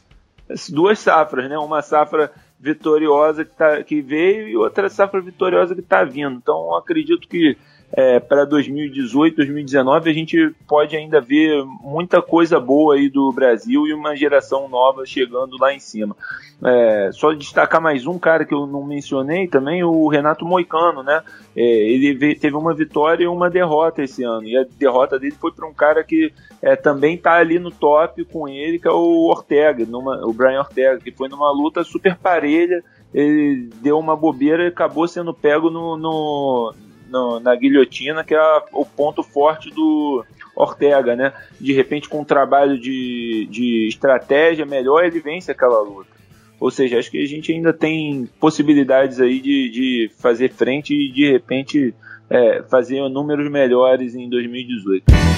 as 0.49 0.71
duas 0.71 1.01
safras, 1.01 1.51
né? 1.51 1.59
Uma 1.59 1.83
safra 1.83 2.31
vitoriosa 2.61 3.45
que, 3.45 3.57
tá, 3.57 3.83
que 3.83 4.01
veio 4.01 4.47
e 4.47 4.57
outra 4.57 4.89
safra 4.89 5.21
vitoriosa 5.21 5.75
que 5.75 5.81
está 5.81 6.05
vindo. 6.05 6.37
Então 6.37 6.77
acredito 6.77 7.27
que 7.27 7.59
é, 7.97 8.19
para 8.19 8.45
2018, 8.45 9.37
2019, 9.37 10.11
a 10.11 10.13
gente 10.13 10.53
pode 10.67 10.97
ainda 10.97 11.21
ver 11.21 11.65
muita 11.81 12.21
coisa 12.21 12.59
boa 12.59 12.97
aí 12.97 13.09
do 13.09 13.31
Brasil 13.33 13.87
e 13.87 13.95
uma 13.95 14.17
geração 14.17 14.69
nova 14.69 15.07
chegando 15.07 15.57
lá 15.57 15.73
em 15.73 15.79
cima. 15.79 16.17
É, 16.65 17.11
só 17.13 17.33
destacar 17.33 17.81
mais 17.81 18.05
um 18.05 18.19
cara 18.19 18.45
que 18.45 18.53
eu 18.53 18.67
não 18.67 18.85
mencionei 18.85 19.47
também, 19.47 19.85
o 19.85 20.09
Renato 20.09 20.45
Moicano, 20.45 21.05
né? 21.05 21.23
É, 21.55 21.63
ele 21.63 22.35
teve 22.35 22.57
uma 22.57 22.75
vitória 22.75 23.25
e 23.25 23.29
uma 23.29 23.49
derrota 23.49 24.03
esse 24.03 24.25
ano. 24.25 24.49
E 24.49 24.57
a 24.57 24.67
derrota 24.77 25.17
dele 25.17 25.37
foi 25.39 25.53
para 25.53 25.69
um 25.69 25.75
cara 25.75 26.03
que 26.03 26.33
é, 26.61 26.75
também 26.75 27.15
está 27.15 27.35
ali 27.35 27.61
no 27.61 27.71
top 27.71 28.25
com 28.25 28.49
ele, 28.49 28.81
que 28.81 28.89
é 28.89 28.93
o 28.93 29.29
Ortega, 29.29 29.87
numa, 29.87 30.27
o 30.27 30.33
Brian 30.33 30.59
Ortega, 30.59 30.99
que 30.99 31.13
foi 31.13 31.29
numa 31.29 31.53
luta 31.53 31.85
super 31.85 32.17
parelha. 32.17 32.83
Ele 33.13 33.71
deu 33.81 33.97
uma 34.01 34.17
bobeira 34.17 34.65
e 34.65 34.69
acabou 34.69 35.07
sendo 35.07 35.33
pego 35.33 35.71
no, 35.71 35.97
no 35.97 36.75
no, 37.15 37.39
na 37.39 37.55
guilhotina, 37.55 38.25
que 38.25 38.35
é 38.35 38.63
o 38.73 38.85
ponto 38.85 39.23
forte 39.23 39.71
do 39.71 40.25
Ortega, 40.57 41.15
né? 41.15 41.33
De 41.61 41.73
repente, 41.73 42.09
com 42.09 42.21
um 42.21 42.25
trabalho 42.25 42.77
de, 42.77 43.47
de 43.49 43.87
estratégia 43.89 44.67
melhor, 44.67 45.05
ele 45.05 45.21
vence 45.21 45.53
aquela 45.53 45.81
luta. 45.81 46.11
Ou 46.59 46.71
seja, 46.71 46.99
acho 46.99 47.11
que 47.11 47.23
a 47.23 47.27
gente 47.27 47.53
ainda 47.53 47.73
tem 47.73 48.29
possibilidades 48.41 49.21
aí 49.21 49.41
de, 49.41 49.71
de 49.71 50.11
fazer 50.19 50.51
frente 50.51 50.93
e 50.93 51.13
de 51.13 51.31
repente 51.31 51.95
é, 52.29 52.63
fazer 52.69 53.09
números 53.09 53.51
melhores 53.51 54.15
em 54.15 54.29
2018. 54.29 55.34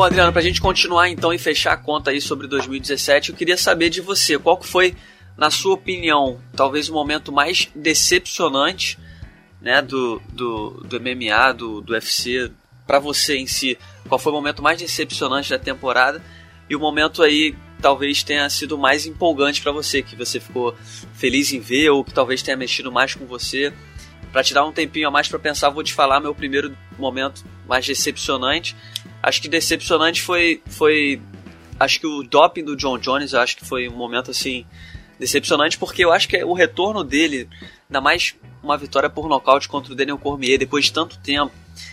Bom, 0.00 0.06
Adriano, 0.06 0.32
para 0.32 0.40
a 0.40 0.42
gente 0.42 0.62
continuar 0.62 1.10
então 1.10 1.30
e 1.30 1.36
fechar 1.36 1.74
a 1.74 1.76
conta 1.76 2.10
aí 2.10 2.22
sobre 2.22 2.46
2017, 2.46 3.28
eu 3.28 3.36
queria 3.36 3.58
saber 3.58 3.90
de 3.90 4.00
você, 4.00 4.38
qual 4.38 4.58
foi, 4.62 4.96
na 5.36 5.50
sua 5.50 5.74
opinião, 5.74 6.40
talvez 6.56 6.88
o 6.88 6.94
momento 6.94 7.30
mais 7.30 7.68
decepcionante 7.74 8.98
né, 9.60 9.82
do, 9.82 10.18
do, 10.32 10.70
do 10.88 10.98
MMA, 10.98 11.52
do, 11.52 11.82
do 11.82 11.92
UFC, 11.92 12.50
para 12.86 12.98
você 12.98 13.36
em 13.36 13.46
si? 13.46 13.76
Qual 14.08 14.18
foi 14.18 14.32
o 14.32 14.36
momento 14.36 14.62
mais 14.62 14.78
decepcionante 14.78 15.50
da 15.50 15.58
temporada? 15.58 16.24
E 16.66 16.74
o 16.74 16.80
momento 16.80 17.22
aí 17.22 17.54
talvez 17.82 18.22
tenha 18.22 18.48
sido 18.48 18.78
mais 18.78 19.04
empolgante 19.04 19.60
para 19.60 19.70
você, 19.70 20.00
que 20.00 20.16
você 20.16 20.40
ficou 20.40 20.74
feliz 21.12 21.52
em 21.52 21.60
ver 21.60 21.90
ou 21.90 22.02
que 22.02 22.14
talvez 22.14 22.40
tenha 22.40 22.56
mexido 22.56 22.90
mais 22.90 23.14
com 23.14 23.26
você. 23.26 23.70
Para 24.32 24.44
te 24.44 24.54
dar 24.54 24.64
um 24.64 24.72
tempinho 24.72 25.08
a 25.08 25.10
mais 25.10 25.28
para 25.28 25.38
pensar, 25.38 25.70
vou 25.70 25.82
te 25.82 25.92
falar 25.92 26.20
meu 26.20 26.34
primeiro 26.34 26.76
momento 26.98 27.44
mais 27.66 27.86
decepcionante 27.86 28.76
Acho 29.22 29.42
que 29.42 29.48
decepcionante 29.48 30.22
foi, 30.22 30.62
foi. 30.66 31.20
Acho 31.78 32.00
que 32.00 32.06
o 32.06 32.22
doping 32.22 32.64
do 32.64 32.76
John 32.76 32.98
Jones, 32.98 33.34
acho 33.34 33.56
que 33.56 33.64
foi 33.64 33.88
um 33.88 33.96
momento 33.96 34.30
assim. 34.30 34.64
Decepcionante 35.18 35.76
porque 35.76 36.02
eu 36.02 36.10
acho 36.10 36.26
que 36.26 36.42
o 36.42 36.54
retorno 36.54 37.04
dele, 37.04 37.46
ainda 37.88 38.00
mais 38.00 38.34
uma 38.62 38.78
vitória 38.78 39.10
por 39.10 39.28
nocaute 39.28 39.68
contra 39.68 39.92
o 39.92 39.96
Daniel 39.96 40.16
Cormier 40.16 40.58
depois 40.58 40.86
de 40.86 40.92
tanto 40.92 41.18
tempo. 41.18 41.52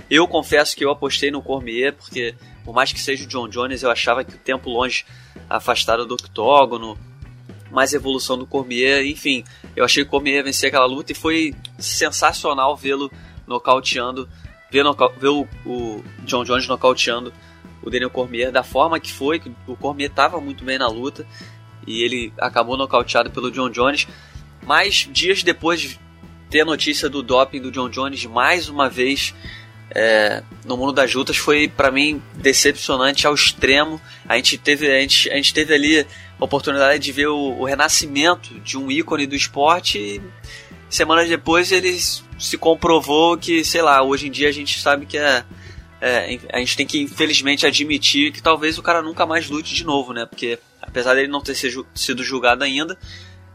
Eu 0.09 0.25
confesso 0.27 0.75
que 0.75 0.85
eu 0.85 0.89
apostei 0.89 1.29
no 1.29 1.41
Cormier, 1.41 1.93
porque 1.93 2.33
por 2.63 2.73
mais 2.73 2.93
que 2.93 2.99
seja 2.99 3.25
o 3.25 3.27
John 3.27 3.49
Jones, 3.49 3.83
eu 3.83 3.91
achava 3.91 4.23
que 4.23 4.35
o 4.35 4.37
tempo 4.37 4.69
longe, 4.69 5.05
afastado 5.49 6.05
do 6.05 6.13
octógono, 6.13 6.97
mais 7.71 7.93
evolução 7.93 8.37
do 8.37 8.45
Cormier, 8.45 9.05
enfim, 9.05 9.43
eu 9.75 9.83
achei 9.83 10.03
que 10.03 10.07
o 10.07 10.11
Cormier 10.11 10.43
vencer 10.43 10.69
aquela 10.69 10.85
luta 10.85 11.11
e 11.11 11.15
foi 11.15 11.53
sensacional 11.77 12.75
vê-lo 12.75 13.11
nocauteando 13.45 14.27
ver, 14.71 14.83
ver 15.19 15.29
o, 15.29 15.47
o, 15.65 16.03
John 16.23 16.43
Jones 16.43 16.67
nocauteando 16.67 17.33
o 17.81 17.89
Daniel 17.89 18.09
Cormier 18.09 18.51
da 18.51 18.63
forma 18.63 18.99
que 18.99 19.11
foi, 19.11 19.39
que 19.39 19.51
o 19.65 19.75
Cormier 19.75 20.09
estava 20.09 20.39
muito 20.39 20.63
bem 20.63 20.77
na 20.77 20.87
luta 20.87 21.25
e 21.85 22.01
ele 22.03 22.33
acabou 22.37 22.77
nocauteado 22.77 23.31
pelo 23.31 23.49
John 23.49 23.69
Jones. 23.69 24.07
Mas 24.65 25.07
dias 25.09 25.43
depois 25.43 25.79
de 25.79 25.99
ter 26.49 26.61
a 26.61 26.65
notícia 26.65 27.09
do 27.09 27.23
doping 27.23 27.61
do 27.61 27.71
John 27.71 27.89
Jones 27.89 28.25
mais 28.25 28.67
uma 28.67 28.89
vez 28.89 29.33
é, 29.99 30.43
no 30.63 30.77
mundo 30.77 30.93
das 30.93 31.11
lutas 31.11 31.37
foi 31.37 31.67
para 31.67 31.89
mim 31.89 32.21
decepcionante 32.35 33.25
ao 33.25 33.33
extremo. 33.33 33.99
A 34.29 34.35
gente 34.35 34.55
teve, 34.55 34.87
a 34.87 35.01
gente, 35.01 35.27
a 35.31 35.35
gente 35.35 35.51
teve 35.51 35.73
ali 35.73 36.01
a 36.01 36.05
oportunidade 36.45 36.99
de 36.99 37.11
ver 37.11 37.29
o, 37.29 37.59
o 37.59 37.65
renascimento 37.65 38.59
de 38.59 38.77
um 38.77 38.91
ícone 38.91 39.25
do 39.25 39.35
esporte 39.35 39.97
e 39.97 40.21
semanas 40.87 41.27
depois 41.27 41.71
eles 41.71 42.23
se 42.37 42.59
comprovou 42.59 43.39
que, 43.39 43.65
sei 43.65 43.81
lá, 43.81 44.03
hoje 44.03 44.27
em 44.27 44.31
dia 44.31 44.49
a 44.49 44.51
gente 44.51 44.79
sabe 44.79 45.07
que 45.07 45.17
é, 45.17 45.43
é, 45.99 46.39
a 46.53 46.59
gente 46.59 46.77
tem 46.77 46.85
que 46.85 47.01
infelizmente 47.01 47.65
admitir 47.65 48.31
que 48.31 48.41
talvez 48.41 48.77
o 48.77 48.83
cara 48.83 49.01
nunca 49.01 49.25
mais 49.25 49.49
lute 49.49 49.73
de 49.73 49.83
novo, 49.83 50.13
né? 50.13 50.27
Porque 50.27 50.59
apesar 50.79 51.15
dele 51.15 51.27
não 51.27 51.41
ter 51.41 51.55
sido 51.55 52.23
julgado 52.23 52.63
ainda, 52.63 52.95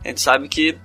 a 0.04 0.08
gente 0.08 0.20
sabe 0.20 0.48
que 0.48 0.76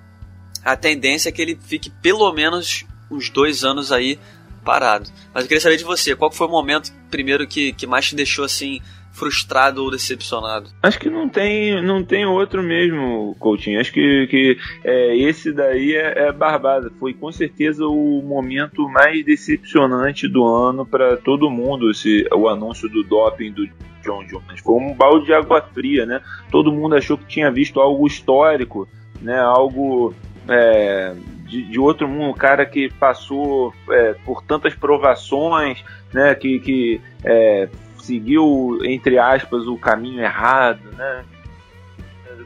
a 0.64 0.76
tendência 0.76 1.30
é 1.30 1.32
que 1.32 1.42
ele 1.42 1.58
fique 1.66 1.90
pelo 1.90 2.32
menos 2.32 2.86
uns 3.10 3.30
dois 3.32 3.64
anos 3.64 3.92
aí 3.92 4.20
parado. 4.68 5.10
Mas 5.34 5.46
eu 5.46 5.48
queria 5.48 5.62
saber 5.62 5.78
de 5.78 5.86
você, 5.86 6.14
qual 6.14 6.30
foi 6.30 6.46
o 6.46 6.52
momento 6.52 6.92
primeiro 7.10 7.48
que, 7.48 7.72
que 7.72 7.88
mais 7.88 8.10
te 8.10 8.16
deixou 8.16 8.44
assim 8.44 8.82
frustrado 9.14 9.82
ou 9.82 9.90
decepcionado? 9.90 10.70
Acho 10.84 11.00
que 11.00 11.10
não 11.10 11.30
tem, 11.30 11.82
não 11.82 12.04
tem 12.04 12.26
outro 12.26 12.62
mesmo, 12.62 13.34
Coutinho. 13.40 13.80
Acho 13.80 13.94
que, 13.94 14.28
que 14.28 14.58
é, 14.84 15.18
esse 15.18 15.54
daí 15.54 15.96
é, 15.96 16.28
é 16.28 16.32
barbada. 16.34 16.92
Foi 17.00 17.14
com 17.14 17.32
certeza 17.32 17.88
o 17.88 18.22
momento 18.22 18.90
mais 18.90 19.24
decepcionante 19.24 20.28
do 20.28 20.46
ano 20.46 20.86
para 20.86 21.16
todo 21.16 21.50
mundo. 21.50 21.90
Esse, 21.90 22.28
o 22.36 22.50
anúncio 22.50 22.90
do 22.90 23.04
doping 23.04 23.54
do 23.54 23.66
John 24.04 24.26
Jones. 24.26 24.60
Foi 24.62 24.76
um 24.76 24.94
balde 24.94 25.28
de 25.28 25.34
água 25.34 25.62
fria, 25.62 26.06
né? 26.06 26.22
Todo 26.52 26.74
mundo 26.74 26.96
achou 26.96 27.18
que 27.18 27.26
tinha 27.26 27.50
visto 27.50 27.80
algo 27.80 28.06
histórico, 28.06 28.88
né? 29.22 29.40
Algo 29.40 30.14
é, 30.48 31.14
de, 31.48 31.64
de, 31.64 31.80
outro 31.80 32.08
mundo, 32.08 32.32
um 32.32 32.34
cara 32.34 32.66
que 32.66 32.92
passou 32.94 33.74
é, 33.90 34.14
por 34.26 34.44
tantas 34.44 34.76
provações, 34.76 35.84
né, 36.14 36.36
que, 36.36 36.60
que 36.60 37.02
é, 37.24 37.70
seguiu, 38.00 38.80
entre 38.84 39.18
aspas, 39.18 39.68
o 39.68 39.78
caminho 39.78 40.22
errado, 40.22 40.82
né? 40.98 41.24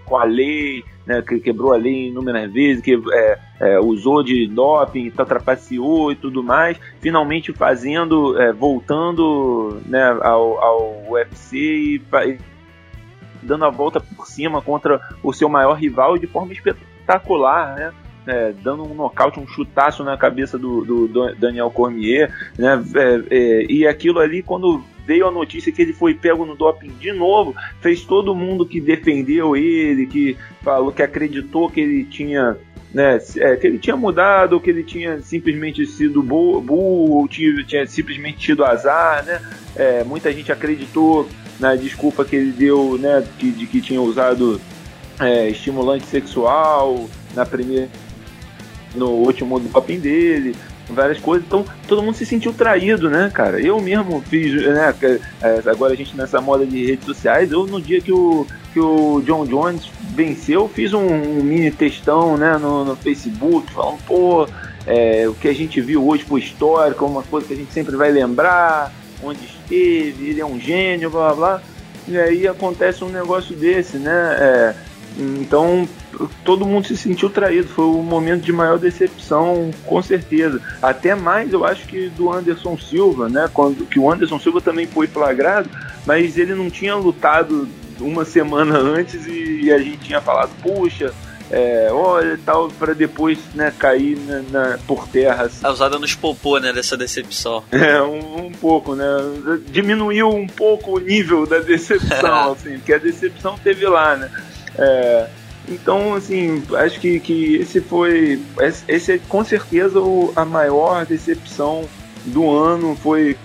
com 0.06 0.18
a 0.18 0.24
lei, 0.24 0.84
né? 1.06 1.22
que 1.22 1.40
quebrou 1.40 1.74
a 1.74 1.78
lei 1.78 2.10
inúmeras 2.10 2.52
vezes, 2.52 2.84
que 2.84 3.02
é, 3.14 3.40
é, 3.60 3.80
usou 3.80 4.24
de 4.24 4.48
doping, 4.48 5.10
trapaceou 5.12 6.12
e 6.12 6.16
tudo 6.16 6.44
mais, 6.44 6.78
finalmente 7.00 7.54
fazendo, 7.54 8.40
é, 8.42 8.52
voltando 8.52 9.82
né, 9.86 10.04
ao, 10.22 10.60
ao 10.60 11.12
UFC 11.12 11.58
e, 11.58 12.02
e 12.28 12.38
dando 13.42 13.66
a 13.66 13.70
volta 13.70 14.00
por 14.00 14.28
cima 14.28 14.62
contra 14.62 15.00
o 15.24 15.34
seu 15.34 15.50
maior 15.50 15.74
rival 15.74 16.18
de 16.18 16.28
forma 16.28 16.54
espetacular, 16.54 17.76
né? 17.76 17.94
É, 18.28 18.54
dando 18.62 18.84
um 18.84 18.94
nocaute, 18.94 19.40
um 19.40 19.48
chutaço 19.48 20.04
na 20.04 20.16
cabeça 20.16 20.56
do, 20.58 20.86
do, 20.86 21.08
do 21.08 21.36
Daniel 21.36 21.72
Cormier, 21.72 22.32
né? 22.58 22.84
É, 22.96 23.36
é, 23.36 23.66
e 23.68 23.88
aquilo 23.88 24.20
ali, 24.20 24.44
quando 24.44 24.84
veio 25.06 25.28
a 25.28 25.32
notícia 25.32 25.72
que 25.72 25.82
ele 25.82 25.94
foi 25.94 26.14
pego 26.14 26.46
no 26.46 26.56
doping 26.56 26.92
de 27.00 27.12
novo, 27.12 27.56
fez 27.80 28.06
todo 28.06 28.36
mundo 28.36 28.66
que 28.66 28.80
defendeu 28.80 29.56
ele, 29.56 30.06
que 30.06 30.38
falou 30.62 30.92
que 30.92 31.02
acreditou 31.02 31.70
que 31.70 31.82
ele 31.82 32.06
tinha 32.06 32.56
né, 32.94 33.20
é, 33.38 33.56
que 33.56 33.68
ele 33.68 33.80
tinha 33.80 33.96
mudado, 33.96 34.60
que 34.60 34.70
ele 34.70 34.84
tinha 34.84 35.22
simplesmente 35.22 35.86
sido 35.86 36.22
burro, 36.22 37.12
ou 37.12 37.28
tinha, 37.28 37.64
tinha 37.64 37.88
simplesmente 37.88 38.38
tido 38.38 38.66
azar, 38.66 39.26
né? 39.26 39.42
É, 39.76 40.04
muita 40.04 40.32
gente 40.32 40.52
acreditou 40.52 41.28
na 41.60 41.76
desculpa 41.76 42.26
que 42.26 42.36
ele 42.36 42.52
deu, 42.52 42.98
né, 42.98 43.26
que, 43.38 43.52
de 43.52 43.66
que 43.66 43.80
tinha 43.80 44.02
usado 44.02 44.60
é, 45.20 45.50
estimulante 45.50 46.06
sexual 46.06 47.08
na 47.34 47.46
primeira, 47.46 47.88
no 48.96 49.10
último 49.10 49.60
doping 49.60 50.00
dele, 50.00 50.56
várias 50.90 51.20
coisas. 51.20 51.46
Então 51.46 51.66
todo 51.88 52.04
mundo 52.04 52.16
se 52.16 52.26
sentiu 52.26 52.54
traído, 52.54 53.10
né, 53.10 53.32
cara? 53.34 53.60
Eu 53.60 53.80
mesmo 53.80 54.22
fiz, 54.22 54.54
né? 54.54 54.94
É, 55.42 55.62
agora 55.66 55.94
a 55.94 55.96
gente 55.96 56.16
nessa 56.16 56.42
moda 56.42 56.66
de 56.66 56.86
redes 56.86 57.06
sociais, 57.06 57.52
eu 57.52 57.66
no 57.66 57.82
dia 57.82 58.02
que 58.02 58.12
o, 58.12 58.46
que 58.74 58.80
o 58.80 59.22
John 59.26 59.46
Jones 59.46 59.90
venceu, 60.14 60.68
fiz 60.68 60.94
um, 60.94 61.06
um 61.06 61.44
mini 61.44 61.72
textão, 61.72 62.38
né, 62.38 62.58
no, 62.58 62.84
no 62.84 62.96
Facebook, 62.96 63.72
falando, 63.72 64.00
pô, 64.06 64.48
é, 64.86 65.28
o 65.28 65.34
que 65.34 65.48
a 65.48 65.54
gente 65.54 65.80
viu 65.80 66.06
hoje 66.06 66.24
foi 66.24 66.42
histórico, 66.42 67.06
uma 67.06 67.24
coisa 67.24 67.48
que 67.48 67.54
a 67.54 67.58
gente 67.58 67.72
sempre 67.72 67.96
vai 67.96 68.12
lembrar, 68.12 68.92
onde 69.24 69.40
esteve, 69.46 70.30
ele 70.30 70.42
é 70.42 70.46
um 70.46 70.60
gênio, 70.60 71.10
blá 71.10 71.34
blá 71.34 71.36
blá. 71.36 71.62
E 72.08 72.18
aí 72.18 72.48
acontece 72.48 73.04
um 73.04 73.10
negócio 73.10 73.56
desse, 73.56 73.98
né? 73.98 74.38
É, 74.40 74.76
então 75.18 75.88
todo 76.44 76.66
mundo 76.66 76.88
se 76.88 76.98
sentiu 76.98 77.30
traído. 77.30 77.68
Foi 77.68 77.86
o 77.86 78.02
momento 78.04 78.44
de 78.44 78.52
maior 78.52 78.78
decepção, 78.78 79.72
com 79.86 80.02
certeza. 80.02 80.62
Até 80.82 81.16
mais, 81.16 81.54
eu 81.54 81.66
acho 81.66 81.86
que 81.86 82.10
do 82.10 82.32
Anderson 82.32 82.78
Silva, 82.78 83.30
né? 83.30 83.50
Quando 83.54 83.86
que 83.86 84.00
o 84.00 84.12
Anderson 84.12 84.40
Silva 84.40 84.62
também 84.62 84.88
foi 84.88 85.08
flagrado, 85.08 85.70
mas 86.06 86.38
ele 86.38 86.56
não 86.56 86.70
tinha 86.70 86.96
lutado 86.96 87.68
uma 88.00 88.26
semana 88.26 88.78
antes 88.78 89.28
e, 89.28 89.62
e 89.64 89.72
a 89.72 89.78
gente 89.78 90.00
tinha 90.00 90.22
falado, 90.22 90.52
puxa. 90.62 91.14
É, 91.54 91.90
olha 91.92 92.40
tal, 92.46 92.70
para 92.70 92.94
depois 92.94 93.38
né, 93.54 93.74
cair 93.78 94.18
na, 94.20 94.42
na, 94.44 94.78
por 94.88 95.06
terra. 95.06 95.44
Assim. 95.44 95.66
A 95.66 95.70
usada 95.70 96.00
nos 96.00 96.16
poupou, 96.16 96.62
né, 96.62 96.72
dessa 96.72 96.96
decepção. 96.96 97.62
É, 97.72 98.02
um, 98.02 98.46
um, 98.46 98.52
pouco, 98.52 98.96
né? 98.96 99.06
Diminuiu 99.68 100.30
um 100.30 100.48
pouco 100.48 100.98
o 100.98 101.00
nível 101.00 101.46
da 101.46 101.60
decepção, 101.60 102.54
assim, 102.54 102.78
porque 102.78 102.94
a 102.94 102.98
decepção 102.98 103.58
teve 103.62 103.86
lá, 103.86 104.16
né? 104.16 104.32
É, 104.78 105.28
então, 105.68 106.16
assim, 106.16 106.64
acho 106.76 107.00
que, 107.00 107.20
que 107.20 107.56
esse 107.56 107.82
foi. 107.82 108.42
Esse 108.88 109.14
é 109.14 109.20
com 109.30 109.44
certeza 109.44 110.00
o, 110.00 110.34
a 110.36 110.44
maior 110.44 111.06
decepção 111.06 111.88
do 112.26 112.50
ano. 112.50 112.96
Foi, 112.96 113.38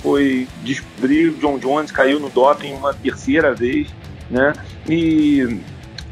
foi 0.00 0.46
descobrir 0.62 1.28
o 1.28 1.34
John 1.34 1.58
Jones 1.58 1.90
caiu 1.90 2.20
no 2.20 2.30
doping 2.30 2.72
uma 2.72 2.94
terceira 2.94 3.54
vez, 3.54 3.88
né? 4.30 4.52
E. 4.88 5.60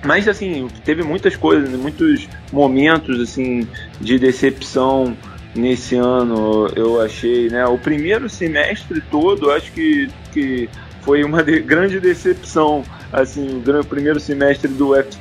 Mas 0.04 0.28
assim, 0.28 0.68
teve 0.84 1.02
muitas 1.02 1.34
coisas, 1.34 1.68
muitos 1.70 2.28
momentos 2.52 3.18
assim 3.20 3.66
de 4.00 4.18
decepção 4.18 5.16
nesse 5.54 5.96
ano, 5.96 6.68
eu 6.76 7.00
achei, 7.00 7.48
né? 7.48 7.66
O 7.66 7.78
primeiro 7.78 8.28
semestre 8.28 9.00
todo, 9.10 9.50
acho 9.50 9.72
que, 9.72 10.08
que 10.32 10.68
foi 11.00 11.24
uma 11.24 11.42
de, 11.42 11.60
grande 11.60 11.98
decepção 11.98 12.84
assim, 13.12 13.62
o 13.62 13.84
primeiro 13.84 14.20
semestre 14.20 14.68
do 14.68 14.90
UFC, 14.90 15.18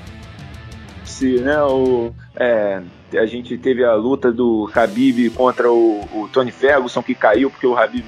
né? 1.41 1.61
O, 1.63 2.13
é, 2.35 2.81
a 3.13 3.25
gente 3.25 3.57
teve 3.57 3.83
a 3.83 3.93
luta 3.95 4.31
do 4.31 4.69
Habib 4.73 5.29
contra 5.31 5.71
o, 5.71 6.01
o 6.13 6.29
Tony 6.31 6.51
Ferguson, 6.51 7.01
que 7.01 7.15
caiu 7.15 7.49
porque 7.49 7.67
o 7.67 7.77
Habib 7.77 8.05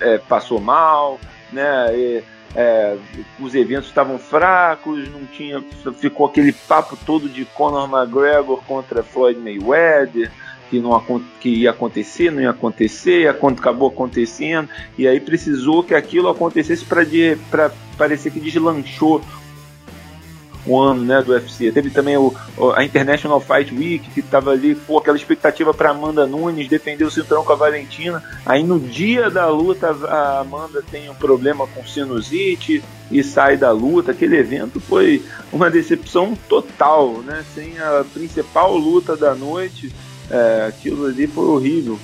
é, 0.00 0.18
passou 0.18 0.60
mal, 0.60 1.18
né? 1.52 1.96
E, 1.96 2.24
é, 2.56 2.96
os 3.40 3.54
eventos 3.54 3.88
estavam 3.88 4.16
fracos, 4.16 5.08
não 5.08 5.26
tinha, 5.26 5.62
ficou 5.98 6.26
aquele 6.26 6.52
papo 6.52 6.96
todo 7.04 7.28
de 7.28 7.44
Conor 7.44 7.90
McGregor 7.90 8.62
contra 8.64 9.02
Floyd 9.02 9.40
Mayweather, 9.40 10.30
que, 10.70 10.80
não, 10.80 11.22
que 11.40 11.48
ia 11.48 11.70
acontecer, 11.70 12.30
não 12.30 12.40
ia 12.40 12.50
acontecer, 12.50 13.28
acabou 13.28 13.88
acontecendo, 13.88 14.68
e 14.98 15.06
aí 15.06 15.20
precisou 15.20 15.82
que 15.82 15.94
aquilo 15.94 16.28
acontecesse 16.28 16.84
para 16.84 17.70
parecer 17.96 18.30
que 18.30 18.40
deslanchou 18.40 19.22
o 20.66 20.80
ano 20.80 21.04
né, 21.04 21.22
do 21.22 21.32
UFC. 21.32 21.70
Teve 21.72 21.90
também 21.90 22.16
o, 22.16 22.34
a 22.74 22.84
International 22.84 23.40
Fight 23.40 23.74
Week, 23.74 24.10
que 24.10 24.20
estava 24.20 24.52
ali, 24.52 24.74
com 24.74 24.96
aquela 24.96 25.16
expectativa 25.16 25.74
para 25.74 25.90
Amanda 25.90 26.26
Nunes 26.26 26.68
defender 26.68 27.04
o 27.04 27.10
cinturão 27.10 27.44
com 27.44 27.52
a 27.52 27.56
Valentina. 27.56 28.22
Aí 28.46 28.62
no 28.62 28.78
dia 28.80 29.30
da 29.30 29.48
luta, 29.48 29.90
a 29.90 30.40
Amanda 30.40 30.82
tem 30.90 31.10
um 31.10 31.14
problema 31.14 31.66
com 31.66 31.86
sinusite 31.86 32.82
e 33.10 33.22
sai 33.22 33.56
da 33.56 33.70
luta. 33.70 34.12
Aquele 34.12 34.38
evento 34.38 34.80
foi 34.80 35.22
uma 35.52 35.70
decepção 35.70 36.36
total, 36.48 37.18
né? 37.18 37.44
Sem 37.54 37.78
a 37.78 38.04
principal 38.12 38.76
luta 38.76 39.16
da 39.16 39.34
noite 39.34 39.92
é, 40.30 40.66
aquilo 40.66 41.06
ali 41.06 41.26
foi 41.26 41.44
horrível. 41.44 41.98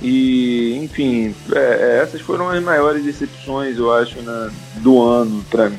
E, 0.00 0.76
enfim, 0.76 1.34
é, 1.52 1.58
é, 1.58 2.02
essas 2.02 2.20
foram 2.20 2.48
as 2.48 2.62
maiores 2.62 3.04
decepções, 3.04 3.76
eu 3.78 3.92
acho, 3.92 4.22
na, 4.22 4.50
do 4.76 5.02
ano 5.02 5.44
para 5.50 5.70
mim. 5.70 5.78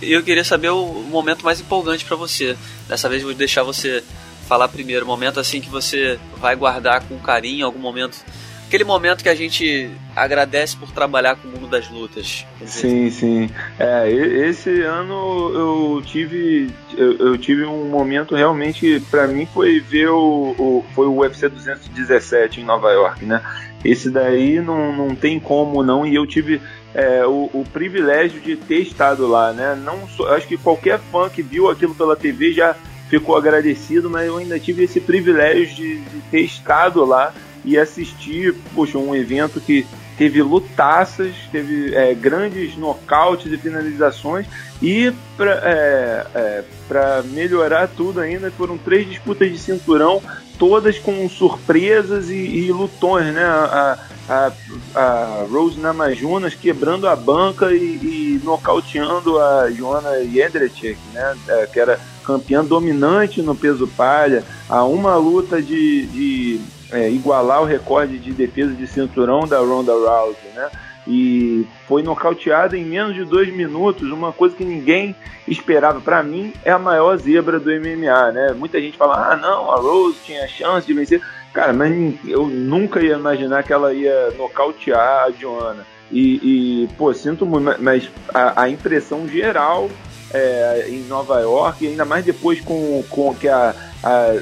Eu 0.00 0.22
queria 0.22 0.44
saber 0.44 0.70
o 0.70 0.86
momento 1.10 1.44
mais 1.44 1.60
empolgante 1.60 2.04
para 2.04 2.16
você. 2.16 2.56
Dessa 2.88 3.08
vez 3.08 3.22
vou 3.22 3.34
deixar 3.34 3.62
você 3.62 4.02
falar 4.46 4.68
primeiro. 4.68 5.04
Momento 5.04 5.40
assim 5.40 5.60
que 5.60 5.68
você 5.68 6.18
vai 6.38 6.54
guardar 6.56 7.02
com 7.02 7.18
carinho, 7.18 7.66
algum 7.66 7.80
momento 7.80 8.24
aquele 8.68 8.84
momento 8.84 9.22
que 9.22 9.28
a 9.28 9.34
gente 9.34 9.90
agradece 10.14 10.76
por 10.76 10.92
trabalhar 10.92 11.36
com 11.36 11.48
o 11.48 11.50
mundo 11.50 11.66
das 11.66 11.88
lutas. 11.90 12.46
Sim, 12.66 13.10
sim. 13.10 13.50
É, 13.78 14.10
esse 14.10 14.82
ano 14.82 15.50
eu 15.54 16.02
tive 16.04 16.70
eu, 16.96 17.16
eu 17.18 17.38
tive 17.38 17.64
um 17.64 17.88
momento 17.88 18.34
realmente 18.34 19.00
para 19.10 19.26
mim 19.26 19.46
foi 19.46 19.80
ver 19.80 20.10
o, 20.10 20.54
o, 20.58 20.84
foi 20.94 21.06
o 21.06 21.16
UFC 21.16 21.48
217 21.48 22.60
em 22.60 22.64
Nova 22.64 22.90
York, 22.90 23.24
né? 23.24 23.42
Esse 23.84 24.10
daí 24.10 24.60
não, 24.60 24.94
não 24.94 25.14
tem 25.14 25.40
como 25.40 25.82
não 25.82 26.06
e 26.06 26.14
eu 26.14 26.26
tive 26.26 26.60
é, 26.94 27.24
o, 27.24 27.48
o, 27.52 27.64
privilégio 27.72 28.40
de 28.40 28.56
ter 28.56 28.80
estado 28.80 29.26
lá, 29.26 29.52
né? 29.52 29.74
Não 29.76 30.06
acho 30.28 30.46
que 30.46 30.58
qualquer 30.58 30.98
fã 31.10 31.28
que 31.30 31.42
viu 31.42 31.70
aquilo 31.70 31.94
pela 31.94 32.16
TV 32.16 32.52
já 32.52 32.74
ficou 33.08 33.36
agradecido, 33.36 34.10
mas 34.10 34.26
eu 34.26 34.36
ainda 34.36 34.58
tive 34.58 34.84
esse 34.84 35.00
privilégio 35.00 35.74
de, 35.74 36.00
de 36.00 36.20
ter 36.30 36.40
estado 36.40 37.04
lá 37.04 37.32
e 37.64 37.78
assistir, 37.78 38.54
poxa, 38.74 38.98
um 38.98 39.14
evento 39.14 39.60
que 39.60 39.86
teve 40.16 40.42
lutaças, 40.42 41.32
teve 41.52 41.94
é, 41.94 42.12
grandes 42.12 42.76
nocautes 42.76 43.52
e 43.52 43.56
finalizações 43.56 44.46
e 44.82 45.12
para 45.36 45.52
é, 45.64 46.26
é, 46.34 47.22
melhorar 47.26 47.88
tudo 47.88 48.20
ainda 48.20 48.50
foram 48.50 48.76
três 48.76 49.08
disputas 49.08 49.50
de 49.50 49.58
cinturão, 49.58 50.20
todas 50.58 50.98
com 50.98 51.28
surpresas 51.28 52.30
e, 52.30 52.34
e 52.34 52.72
lutões, 52.72 53.32
né? 53.32 53.44
A, 53.44 53.98
a, 54.28 54.52
a 54.94 55.46
Rose 55.50 55.78
Namajunas 55.78 56.54
quebrando 56.54 57.08
a 57.08 57.16
banca 57.16 57.72
e, 57.72 57.76
e 57.76 58.40
nocauteando 58.44 59.40
a 59.40 59.70
Joana 59.70 60.22
Jedrzejczyk, 60.24 60.98
né? 61.14 61.36
É, 61.48 61.66
que 61.66 61.80
era 61.80 61.98
campeã 62.24 62.64
dominante 62.64 63.40
no 63.40 63.54
peso 63.54 63.86
palha, 63.86 64.44
a 64.68 64.84
uma 64.84 65.16
luta 65.16 65.62
de, 65.62 66.06
de 66.06 66.60
é, 66.92 67.10
igualar 67.10 67.62
o 67.62 67.64
recorde 67.64 68.18
de 68.18 68.32
defesa 68.32 68.72
de 68.72 68.86
cinturão 68.86 69.46
da 69.46 69.58
Ronda 69.58 69.92
Rousey, 69.92 70.50
né? 70.54 70.70
E 71.06 71.66
foi 71.86 72.02
nocauteada 72.02 72.76
em 72.76 72.84
menos 72.84 73.14
de 73.14 73.24
dois 73.24 73.50
minutos, 73.54 74.10
uma 74.10 74.30
coisa 74.30 74.54
que 74.54 74.64
ninguém 74.64 75.16
esperava. 75.46 76.00
Para 76.00 76.22
mim, 76.22 76.52
é 76.64 76.70
a 76.70 76.78
maior 76.78 77.16
zebra 77.16 77.58
do 77.58 77.70
MMA, 77.70 78.32
né? 78.32 78.52
Muita 78.52 78.78
gente 78.78 78.98
fala, 78.98 79.32
ah, 79.32 79.36
não, 79.36 79.70
a 79.70 79.76
Rose 79.76 80.18
tinha 80.24 80.46
chance 80.46 80.86
de 80.86 80.92
vencer. 80.92 81.22
Cara, 81.54 81.72
mas 81.72 81.92
eu 82.26 82.46
nunca 82.46 83.00
ia 83.00 83.14
imaginar 83.14 83.62
que 83.62 83.72
ela 83.72 83.94
ia 83.94 84.32
nocautear 84.36 85.24
a 85.24 85.30
Joana. 85.30 85.86
E, 86.12 86.82
e 86.82 86.88
pô, 86.98 87.12
sinto 87.14 87.46
muito, 87.46 87.82
mas 87.82 88.10
a, 88.32 88.62
a 88.62 88.68
impressão 88.68 89.26
geral 89.26 89.90
é, 90.32 90.86
em 90.88 91.00
Nova 91.04 91.40
York, 91.40 91.86
ainda 91.86 92.04
mais 92.04 92.24
depois 92.24 92.60
com, 92.60 93.02
com 93.08 93.34
que 93.34 93.48
a, 93.48 93.74
a 94.02 94.36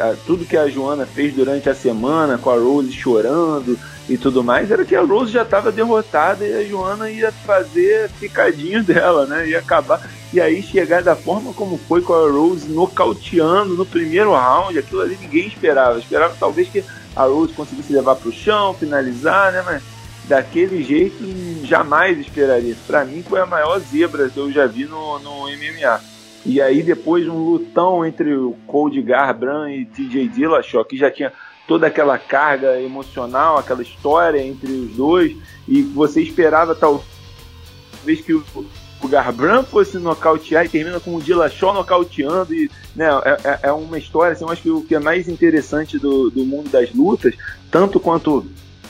a, 0.00 0.14
tudo 0.26 0.44
que 0.44 0.56
a 0.56 0.68
Joana 0.68 1.06
fez 1.06 1.34
durante 1.34 1.68
a 1.68 1.74
semana, 1.74 2.38
com 2.38 2.50
a 2.50 2.54
Rose 2.54 2.92
chorando 2.92 3.78
e 4.08 4.16
tudo 4.16 4.42
mais, 4.42 4.70
era 4.70 4.84
que 4.84 4.96
a 4.96 5.02
Rose 5.02 5.32
já 5.32 5.42
estava 5.42 5.70
derrotada 5.70 6.46
e 6.46 6.54
a 6.54 6.64
Joana 6.64 7.10
ia 7.10 7.30
fazer 7.30 8.10
picadinho 8.18 8.82
dela, 8.82 9.26
né? 9.26 9.48
Ia 9.48 9.58
acabar. 9.58 10.00
E 10.32 10.40
aí 10.40 10.62
chegar 10.62 11.02
da 11.02 11.16
forma 11.16 11.52
como 11.52 11.78
foi 11.78 12.02
com 12.02 12.14
a 12.14 12.30
Rose 12.30 12.68
nocauteando 12.68 13.74
no 13.74 13.86
primeiro 13.86 14.32
round, 14.32 14.78
aquilo 14.78 15.00
ali 15.00 15.18
ninguém 15.20 15.46
esperava. 15.46 15.98
Esperava 15.98 16.34
talvez 16.38 16.68
que 16.68 16.84
a 17.14 17.24
Rose 17.24 17.52
conseguisse 17.52 17.92
levar 17.92 18.16
para 18.16 18.28
o 18.28 18.32
chão, 18.32 18.74
finalizar, 18.74 19.52
né? 19.52 19.62
Mas 19.64 19.82
daquele 20.28 20.84
jeito 20.84 21.16
jamais 21.64 22.18
esperaria. 22.18 22.76
Para 22.86 23.04
mim 23.04 23.24
foi 23.26 23.40
a 23.40 23.46
maior 23.46 23.80
zebra 23.80 24.28
que 24.28 24.36
eu 24.36 24.52
já 24.52 24.66
vi 24.66 24.84
no, 24.84 25.18
no 25.18 25.48
MMA. 25.48 26.00
E 26.48 26.62
aí 26.62 26.82
depois 26.82 27.28
um 27.28 27.44
lutão 27.44 28.06
entre 28.06 28.34
o 28.34 28.56
Cold 28.66 29.02
Garbrandt 29.02 29.82
e 29.82 29.84
TJ 29.84 30.28
Dillashaw, 30.28 30.82
que 30.82 30.96
já 30.96 31.10
tinha 31.10 31.30
toda 31.66 31.86
aquela 31.86 32.16
carga 32.16 32.80
emocional, 32.80 33.58
aquela 33.58 33.82
história 33.82 34.40
entre 34.40 34.72
os 34.72 34.92
dois, 34.92 35.36
e 35.68 35.82
você 35.82 36.22
esperava 36.22 36.74
talvez 36.74 37.04
que 38.24 38.32
o, 38.32 38.42
o 39.02 39.08
Garbrandt 39.08 39.68
fosse 39.68 39.98
nocautear 39.98 40.64
e 40.64 40.70
termina 40.70 40.98
com 40.98 41.16
o 41.16 41.20
Dillashaw 41.20 41.74
nocauteando 41.74 42.54
e 42.54 42.70
né, 42.96 43.08
é, 43.26 43.30
é, 43.44 43.60
é 43.64 43.72
uma 43.72 43.98
história, 43.98 44.32
assim, 44.32 44.44
eu 44.44 44.50
acho 44.50 44.62
que 44.62 44.70
o 44.70 44.80
que 44.80 44.94
é 44.94 44.98
mais 44.98 45.28
interessante 45.28 45.98
do, 45.98 46.30
do 46.30 46.46
mundo 46.46 46.70
das 46.70 46.94
lutas, 46.94 47.34
tanto 47.70 48.00
quanto 48.00 48.46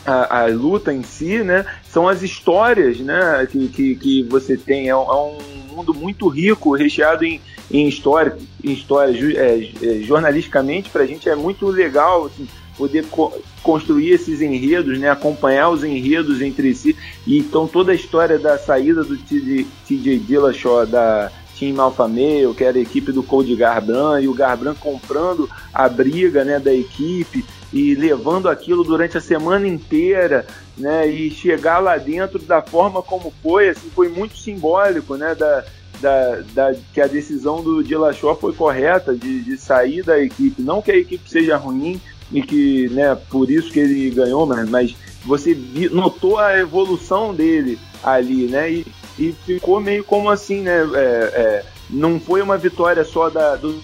a, 0.06 0.42
a, 0.42 0.46
luta 0.46 0.94
em 0.94 1.02
si, 1.02 1.42
né, 1.42 1.66
são 1.90 2.06
as 2.06 2.22
histórias, 2.22 3.00
né, 3.00 3.48
que, 3.50 3.66
que, 3.66 3.96
que 3.96 4.22
você 4.22 4.56
tem, 4.56 4.86
é, 4.86 4.90
é 4.90 4.96
um 4.96 5.57
mundo 5.78 5.94
muito 5.94 6.28
rico, 6.28 6.74
recheado 6.74 7.24
em, 7.24 7.40
em 7.70 7.88
história, 7.88 8.36
em 8.62 8.72
história 8.72 9.12
é, 9.36 9.70
é, 9.82 10.00
jornalisticamente, 10.02 10.90
pra 10.90 11.06
gente 11.06 11.28
é 11.28 11.34
muito 11.34 11.66
legal, 11.66 12.26
assim, 12.26 12.46
poder 12.76 13.04
co 13.06 13.32
construir 13.62 14.10
esses 14.10 14.40
enredos, 14.40 14.98
né, 14.98 15.10
acompanhar 15.10 15.68
os 15.68 15.84
enredos 15.84 16.40
entre 16.40 16.74
si. 16.74 16.96
E 17.26 17.38
então 17.38 17.66
toda 17.66 17.92
a 17.92 17.94
história 17.94 18.38
da 18.38 18.56
saída 18.56 19.04
do 19.04 19.16
TJ 19.16 20.18
Dillashaw 20.20 20.86
da 20.86 21.30
Team 21.58 21.78
Alpha 21.80 22.06
Male, 22.06 22.54
que 22.56 22.64
era 22.64 22.78
a 22.78 22.80
equipe 22.80 23.10
do 23.10 23.22
Cody 23.22 23.56
Garbrandt, 23.56 24.24
e 24.24 24.28
o 24.28 24.32
Garbrandt 24.32 24.78
comprando 24.80 25.50
a 25.74 25.88
briga, 25.88 26.44
né, 26.44 26.58
da 26.58 26.72
equipe 26.72 27.44
e 27.72 27.94
levando 27.94 28.48
aquilo 28.48 28.83
durante 28.83 29.18
a 29.18 29.20
semana 29.20 29.66
inteira, 29.66 30.46
né, 30.76 31.07
e 31.07 31.31
chegar 31.31 31.78
lá 31.78 31.96
dentro 31.96 32.38
da 32.38 32.62
forma 32.62 33.02
como 33.02 33.33
foi, 33.42 33.70
assim, 33.70 33.90
foi 33.90 34.09
muito 34.09 34.37
simbólico, 34.38 35.16
né, 35.16 35.35
da, 35.35 35.64
da, 36.00 36.40
da, 36.54 36.74
que 36.92 37.00
a 37.00 37.07
decisão 37.07 37.62
do 37.62 37.83
Dillashaw 37.83 38.37
foi 38.37 38.52
correta 38.52 39.14
de, 39.14 39.42
de 39.42 39.57
sair 39.59 40.02
da 40.02 40.18
equipe. 40.18 40.62
Não 40.62 40.81
que 40.81 40.92
a 40.92 40.96
equipe 40.96 41.28
seja 41.28 41.57
ruim, 41.57 42.00
e 42.31 42.42
que, 42.42 42.88
né, 42.90 43.16
por 43.31 43.50
isso 43.50 43.70
que 43.70 43.81
ele 43.81 44.11
ganhou, 44.11 44.46
mas, 44.46 44.68
mas 44.68 44.96
você 45.24 45.57
notou 45.90 46.38
a 46.38 46.59
evolução 46.59 47.35
dele 47.35 47.78
ali, 48.02 48.46
né, 48.46 48.70
e, 48.70 48.87
e 49.18 49.35
ficou 49.44 49.81
meio 49.81 50.04
como 50.04 50.31
assim, 50.31 50.61
né, 50.61 50.78
é, 50.94 50.98
é, 51.00 51.64
não 51.90 52.20
foi 52.20 52.42
uma 52.42 52.57
vitória 52.57 53.04
só 53.04 53.31
da, 53.31 53.57
do 53.57 53.81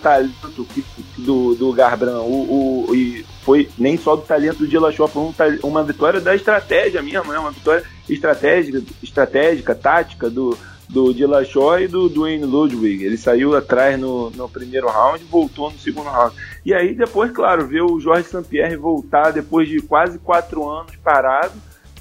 talento 0.00 0.66
do, 1.16 1.54
do 1.54 1.72
Garbrandt, 1.72 2.26
o, 2.26 2.86
o, 2.88 2.94
e 2.94 3.24
foi 3.42 3.68
nem 3.78 3.96
só 3.96 4.16
do 4.16 4.22
talento 4.22 4.58
do 4.58 4.68
Dillashaw, 4.68 5.08
foi 5.08 5.22
um, 5.22 5.34
uma 5.62 5.82
vitória 5.82 6.20
da 6.20 6.34
estratégia 6.34 7.02
mesmo, 7.02 7.32
né, 7.32 7.38
uma 7.38 7.50
vitória 7.50 7.84
estratégica, 8.08 8.82
estratégica 9.02 9.74
tática 9.74 10.28
do, 10.28 10.56
do 10.88 11.14
Dillashaw 11.14 11.80
e 11.80 11.88
do 11.88 12.08
Dwayne 12.08 12.44
Ludwig. 12.44 13.04
Ele 13.04 13.16
saiu 13.16 13.56
atrás 13.56 13.98
no, 13.98 14.30
no 14.30 14.48
primeiro 14.48 14.88
round 14.88 15.24
voltou 15.24 15.70
no 15.70 15.78
segundo 15.78 16.08
round. 16.08 16.34
E 16.64 16.74
aí 16.74 16.94
depois, 16.94 17.30
claro, 17.30 17.66
ver 17.66 17.82
o 17.82 18.00
Jorge 18.00 18.28
St-Pierre 18.28 18.76
voltar 18.76 19.32
depois 19.32 19.68
de 19.68 19.80
quase 19.80 20.18
quatro 20.18 20.68
anos 20.68 20.96
parado, 20.96 21.54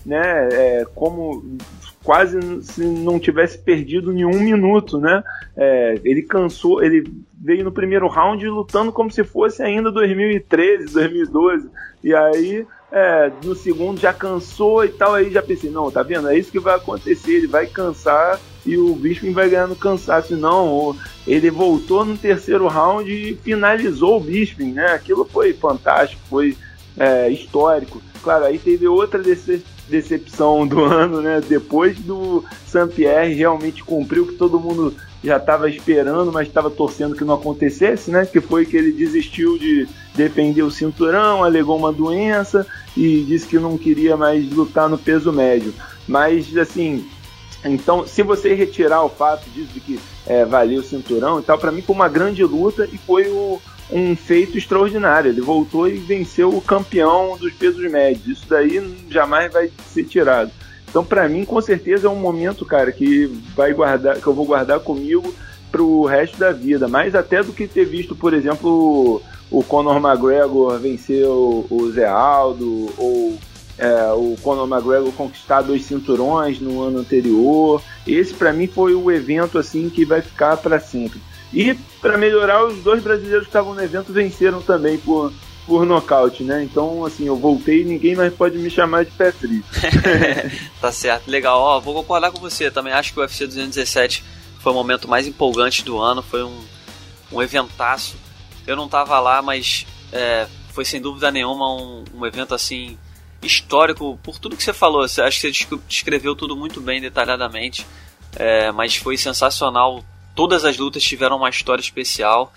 né, 0.06 0.50
é, 0.52 0.88
como 0.96 1.58
quase 2.04 2.40
se 2.64 2.84
não 2.84 3.20
tivesse 3.20 3.58
perdido 3.58 4.14
nenhum 4.14 4.40
minuto, 4.40 5.00
né? 5.00 5.24
É, 5.56 6.00
ele 6.04 6.22
cansou, 6.22 6.84
ele 6.84 7.04
veio 7.40 7.64
no 7.64 7.72
primeiro 7.72 8.08
round 8.08 8.46
lutando 8.48 8.92
como 8.92 9.12
se 9.12 9.24
fosse 9.24 9.62
ainda 9.62 9.92
2013, 9.92 10.94
2012. 10.94 11.70
E 12.04 12.14
aí 12.14 12.66
é, 12.92 13.32
no 13.44 13.54
segundo 13.54 14.00
já 14.00 14.12
cansou 14.14 14.84
e 14.84 14.90
tal, 14.90 15.14
aí 15.14 15.30
já 15.30 15.42
pensei, 15.42 15.70
não, 15.70 15.92
tá 15.92 16.02
vendo? 16.02 16.28
É 16.28 16.38
isso 16.38 16.52
que 16.52 16.60
vai 16.60 16.76
acontecer, 16.76 17.34
ele 17.34 17.48
vai 17.48 17.68
cansar 17.68 18.40
e 18.66 18.78
o 18.78 18.96
Bisping 18.96 19.32
vai 19.32 19.50
ganhando 19.50 19.76
cansaço. 19.76 20.36
Não, 20.36 20.96
ele 21.28 21.52
voltou 21.52 22.04
no 22.04 22.18
terceiro 22.18 22.68
round 22.68 23.12
e 23.12 23.36
finalizou 23.36 24.18
o 24.18 24.20
Bisping, 24.20 24.74
né? 24.74 24.88
Aquilo 24.88 25.26
foi 25.26 25.54
fantástico, 25.54 26.22
foi 26.30 26.58
é, 26.98 27.30
histórico. 27.30 28.02
Claro, 28.24 28.46
aí 28.46 28.58
teve 28.58 28.88
outra 28.88 29.22
dece 29.22 29.64
decepção 29.90 30.66
do 30.66 30.84
ano, 30.86 31.22
né? 31.22 31.42
Depois 31.48 31.98
do 32.00 32.44
Saint-Pierre 32.68 33.34
realmente 33.34 33.84
cumpriu 33.84 34.24
o 34.24 34.28
que 34.28 34.36
todo 34.36 34.60
mundo 34.60 34.96
já 35.24 35.38
estava 35.38 35.70
esperando, 35.70 36.32
mas 36.32 36.48
estava 36.48 36.70
torcendo 36.70 37.16
que 37.16 37.26
não 37.26 37.36
acontecesse, 37.36 38.10
né? 38.10 38.26
Que 38.26 38.40
foi 38.40 38.66
que 38.66 38.78
ele 38.78 38.92
desistiu 38.92 39.58
de 39.58 39.88
defender 40.16 40.64
o 40.64 40.72
cinturão, 40.72 41.44
alegou 41.44 41.78
uma 41.78 41.92
doença 41.92 42.66
e 42.96 43.24
disse 43.24 43.48
que 43.48 43.60
não 43.60 43.78
queria 43.78 44.16
mais 44.16 44.50
lutar 44.52 44.88
no 44.88 44.98
peso 44.98 45.32
médio. 45.34 45.74
Mas 46.08 46.56
assim, 46.58 47.06
então 47.66 48.08
se 48.08 48.24
você 48.24 48.54
retirar 48.54 49.04
o 49.04 49.10
fato 49.10 49.50
disso 49.50 49.74
de 49.74 49.80
que 49.80 50.00
é, 50.26 50.46
valeu 50.46 50.80
o 50.80 50.84
cinturão 50.84 51.40
e 51.40 51.44
tal, 51.44 51.58
para 51.58 51.72
mim 51.72 51.82
foi 51.82 51.96
uma 51.96 52.08
grande 52.08 52.44
luta 52.44 52.88
e 52.92 52.98
foi 52.98 53.28
o, 53.30 53.62
um 53.92 54.16
feito 54.16 54.58
extraordinário. 54.58 55.30
Ele 55.30 55.42
voltou 55.42 55.88
e 55.88 55.98
venceu 55.98 56.50
o 56.50 56.62
campeão 56.62 57.38
dos 57.38 57.54
pesos 57.54 57.90
médios. 57.92 58.38
Isso 58.38 58.46
daí 58.48 58.82
jamais 59.10 59.52
vai 59.52 59.72
ser 59.88 60.04
tirado. 60.04 60.52
Então, 60.90 61.06
para 61.06 61.30
mim, 61.30 61.46
com 61.46 61.62
certeza 61.62 62.08
é 62.08 62.10
um 62.10 62.16
momento, 62.16 62.66
cara, 62.66 62.92
que 62.92 63.28
vai 63.56 63.74
guardar, 63.74 64.20
que 64.20 64.26
eu 64.26 64.34
vou 64.34 64.46
guardar 64.46 64.80
comigo 64.80 65.34
pro 65.72 66.06
resto 66.06 66.38
da 66.38 66.52
vida. 66.52 66.88
Mais 66.88 67.14
até 67.14 67.44
do 67.44 67.54
que 67.54 67.68
ter 67.68 67.86
visto, 67.86 68.16
por 68.16 68.34
exemplo, 68.34 69.22
o 69.52 69.64
Conor 69.64 69.98
McGregor 69.98 70.80
vencer 70.80 71.26
o, 71.26 71.66
o 71.70 71.92
Zé 71.92 72.08
Aldo, 72.08 72.90
ou 72.98 73.38
é, 73.78 74.12
o 74.14 74.36
Conor 74.42 74.68
McGregor 74.68 75.12
conquistar 75.14 75.62
dois 75.62 75.86
cinturões 75.86 76.60
no 76.60 76.82
ano 76.82 77.00
anterior. 77.00 77.82
Esse, 78.08 78.34
para 78.34 78.52
mim, 78.52 78.66
foi 78.66 78.96
o 78.96 79.12
evento 79.12 79.60
assim 79.60 79.90
que 79.90 80.04
vai 80.04 80.22
ficar 80.22 80.58
para 80.58 80.80
sempre. 80.80 81.22
E 81.54 81.74
para 82.02 82.18
melhorar, 82.18 82.66
os 82.66 82.80
dois 82.84 83.02
brasileiros 83.02 83.44
que 83.44 83.50
estavam 83.50 83.74
no 83.74 83.84
evento 83.84 84.14
venceram 84.14 84.62
também 84.62 84.98
por 84.98 85.32
por 85.70 85.86
nocaute, 85.86 86.44
né? 86.44 86.64
Então, 86.64 87.06
assim, 87.06 87.28
eu 87.28 87.36
voltei 87.36 87.84
e 87.84 87.86
ninguém 87.86 88.16
mais 88.16 88.34
pode 88.34 88.58
me 88.58 88.72
chamar 88.72 89.06
de 89.06 89.12
pé 89.12 89.32
frio. 89.32 89.64
tá 90.82 90.92
certo, 90.92 91.30
legal. 91.30 91.62
Ó, 91.62 91.80
vou 91.80 91.94
concordar 91.94 92.32
com 92.32 92.40
você. 92.40 92.72
Também 92.72 92.92
acho 92.92 93.14
que 93.14 93.20
o 93.20 93.22
UFC 93.22 93.46
217 93.46 94.24
foi 94.60 94.72
o 94.72 94.76
momento 94.76 95.08
mais 95.08 95.28
empolgante 95.28 95.86
do 95.86 96.00
ano. 96.00 96.24
Foi 96.24 96.44
um, 96.44 96.60
um 97.32 97.40
eventaço. 97.40 98.18
Eu 98.66 98.76
não 98.76 98.90
tava 98.90 99.20
lá, 99.20 99.44
mas 99.44 99.86
é, 100.12 100.48
foi 100.74 100.84
sem 100.84 101.00
dúvida 101.00 101.32
nenhuma 101.32 101.72
um, 101.72 102.04
um 102.16 102.26
evento 102.26 102.56
assim 102.56 102.98
histórico 103.42 104.20
por 104.24 104.40
tudo 104.40 104.58
que 104.58 104.64
você 104.64 104.74
falou. 104.74 105.04
Acho 105.04 105.22
que 105.40 105.54
você 105.54 105.78
descreveu 105.88 106.36
tudo 106.36 106.56
muito 106.56 106.82
bem, 106.82 107.00
detalhadamente. 107.00 107.86
É, 108.36 108.72
mas 108.72 108.96
foi 108.96 109.18
sensacional. 109.18 110.04
Todas 110.40 110.64
as 110.64 110.78
lutas 110.78 111.04
tiveram 111.04 111.36
uma 111.36 111.50
história 111.50 111.82
especial. 111.82 112.54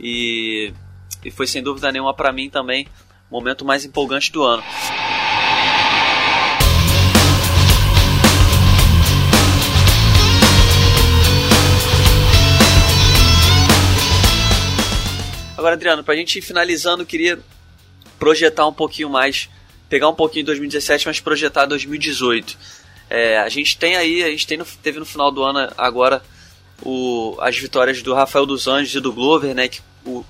E 0.00 0.72
e 1.22 1.30
foi 1.30 1.46
sem 1.46 1.62
dúvida 1.62 1.92
nenhuma 1.92 2.14
para 2.14 2.32
mim 2.32 2.48
também 2.48 2.88
o 3.30 3.34
momento 3.34 3.66
mais 3.66 3.84
empolgante 3.84 4.32
do 4.32 4.42
ano. 4.42 4.62
Agora, 15.54 15.74
Adriano, 15.74 16.02
para 16.02 16.14
a 16.14 16.16
gente 16.16 16.38
ir 16.38 16.40
finalizando, 16.40 17.02
eu 17.02 17.06
queria 17.06 17.38
projetar 18.18 18.66
um 18.66 18.72
pouquinho 18.72 19.10
mais, 19.10 19.50
pegar 19.86 20.08
um 20.08 20.14
pouquinho 20.14 20.44
de 20.44 20.46
2017, 20.46 21.06
mas 21.06 21.20
projetar 21.20 21.66
2018. 21.66 22.56
É, 23.10 23.36
a 23.36 23.50
gente 23.50 23.76
tem 23.76 23.96
aí, 23.96 24.24
a 24.24 24.30
gente 24.30 24.46
tem 24.46 24.56
no, 24.56 24.64
teve 24.64 24.98
no 24.98 25.04
final 25.04 25.30
do 25.30 25.42
ano 25.42 25.70
agora 25.76 26.22
o, 26.82 27.36
as 27.40 27.56
vitórias 27.58 28.02
do 28.02 28.14
Rafael 28.14 28.46
dos 28.46 28.66
Anjos 28.66 28.94
e 28.94 29.00
do 29.00 29.12
Glover, 29.12 29.54
né, 29.54 29.68
que 29.68 29.80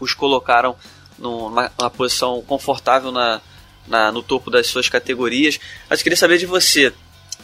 os 0.01 0.15
colocaram 0.15 0.77
numa, 1.19 1.71
numa 1.79 1.91
posição 1.91 2.43
confortável 2.43 3.13
na, 3.13 3.41
na, 3.87 4.13
no 4.13 4.23
topo 4.23 4.51
das 4.51 4.67
suas 4.67 4.89
categorias. 4.89 5.59
Mas 5.89 6.03
queria 6.03 6.17
saber 6.17 6.39
de 6.39 6.47
você, 6.47 6.93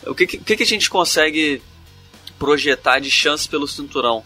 o 0.07 0.15
que, 0.15 0.27
que, 0.27 0.57
que 0.57 0.63
a 0.63 0.67
gente 0.67 0.89
consegue 0.91 1.63
projetar 2.39 2.99
de 2.99 3.11
chance 3.11 3.49
pelo 3.49 3.67
cinturão? 3.67 4.25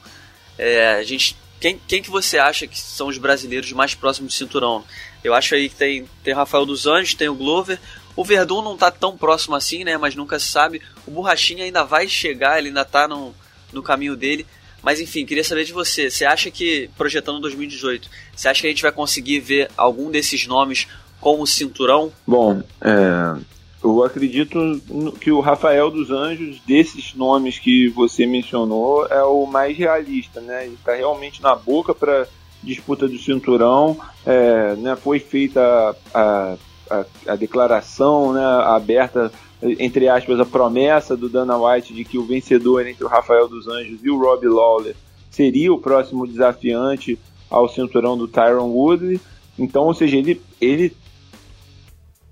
É, 0.56 0.94
a 0.94 1.02
gente, 1.04 1.36
quem, 1.60 1.80
quem 1.86 2.02
que 2.02 2.10
você 2.10 2.38
acha 2.38 2.66
que 2.66 2.78
são 2.78 3.08
os 3.08 3.18
brasileiros 3.18 3.72
mais 3.72 3.94
próximos 3.94 4.32
do 4.32 4.36
cinturão? 4.36 4.84
Eu 5.22 5.34
acho 5.34 5.54
aí 5.54 5.68
que 5.68 5.74
tem, 5.74 6.08
tem 6.22 6.34
Rafael 6.34 6.66
dos 6.66 6.86
Anjos, 6.86 7.14
tem 7.14 7.28
o 7.28 7.34
Glover. 7.34 7.78
O 8.16 8.24
Verdun 8.24 8.62
não 8.62 8.74
está 8.74 8.90
tão 8.90 9.16
próximo 9.16 9.54
assim, 9.54 9.84
né? 9.84 9.96
Mas 9.96 10.16
nunca 10.16 10.38
se 10.38 10.46
sabe. 10.46 10.82
O 11.06 11.10
Borrachinha 11.10 11.64
ainda 11.64 11.84
vai 11.84 12.08
chegar, 12.08 12.58
ele 12.58 12.68
ainda 12.68 12.82
está 12.82 13.06
no, 13.06 13.34
no 13.72 13.82
caminho 13.82 14.16
dele. 14.16 14.46
Mas 14.82 15.00
enfim, 15.00 15.26
queria 15.26 15.44
saber 15.44 15.64
de 15.64 15.72
você. 15.72 16.10
Você 16.10 16.24
acha 16.24 16.50
que, 16.50 16.88
projetando 16.96 17.40
2018, 17.40 18.08
você 18.34 18.48
acha 18.48 18.60
que 18.60 18.66
a 18.66 18.70
gente 18.70 18.82
vai 18.82 18.92
conseguir 18.92 19.40
ver 19.40 19.70
algum 19.76 20.10
desses 20.10 20.46
nomes 20.46 20.86
como 21.20 21.46
cinturão? 21.46 22.12
Bom, 22.26 22.62
é, 22.80 23.40
eu 23.82 24.02
acredito 24.04 24.80
que 25.20 25.30
o 25.30 25.40
Rafael 25.40 25.90
dos 25.90 26.10
Anjos, 26.10 26.60
desses 26.66 27.14
nomes 27.14 27.58
que 27.58 27.88
você 27.88 28.26
mencionou, 28.26 29.06
é 29.06 29.22
o 29.22 29.46
mais 29.46 29.76
realista, 29.76 30.40
né? 30.40 30.66
Ele 30.66 30.74
está 30.74 30.94
realmente 30.94 31.42
na 31.42 31.54
boca 31.54 31.94
para 31.94 32.26
disputa 32.62 33.06
do 33.06 33.18
cinturão. 33.18 33.96
É, 34.26 34.74
né, 34.76 34.96
foi 34.96 35.20
feita 35.20 35.96
a, 36.12 36.56
a, 36.90 37.04
a 37.28 37.36
declaração 37.36 38.32
né, 38.32 38.44
aberta 38.64 39.32
entre 39.62 40.08
aspas, 40.08 40.38
a 40.38 40.44
promessa 40.44 41.16
do 41.16 41.28
Dana 41.28 41.56
White 41.56 41.92
de 41.92 42.04
que 42.04 42.18
o 42.18 42.24
vencedor 42.24 42.86
entre 42.86 43.04
o 43.04 43.08
Rafael 43.08 43.48
dos 43.48 43.66
Anjos 43.66 44.04
e 44.04 44.10
o 44.10 44.18
Rob 44.18 44.46
Lawler 44.46 44.94
seria 45.30 45.72
o 45.72 45.80
próximo 45.80 46.26
desafiante 46.26 47.18
ao 47.50 47.68
cinturão 47.68 48.16
do 48.16 48.28
Tyron 48.28 48.68
Woodley. 48.68 49.20
Então, 49.58 49.84
ou 49.84 49.94
seja, 49.94 50.16
ele, 50.16 50.40
ele 50.60 50.94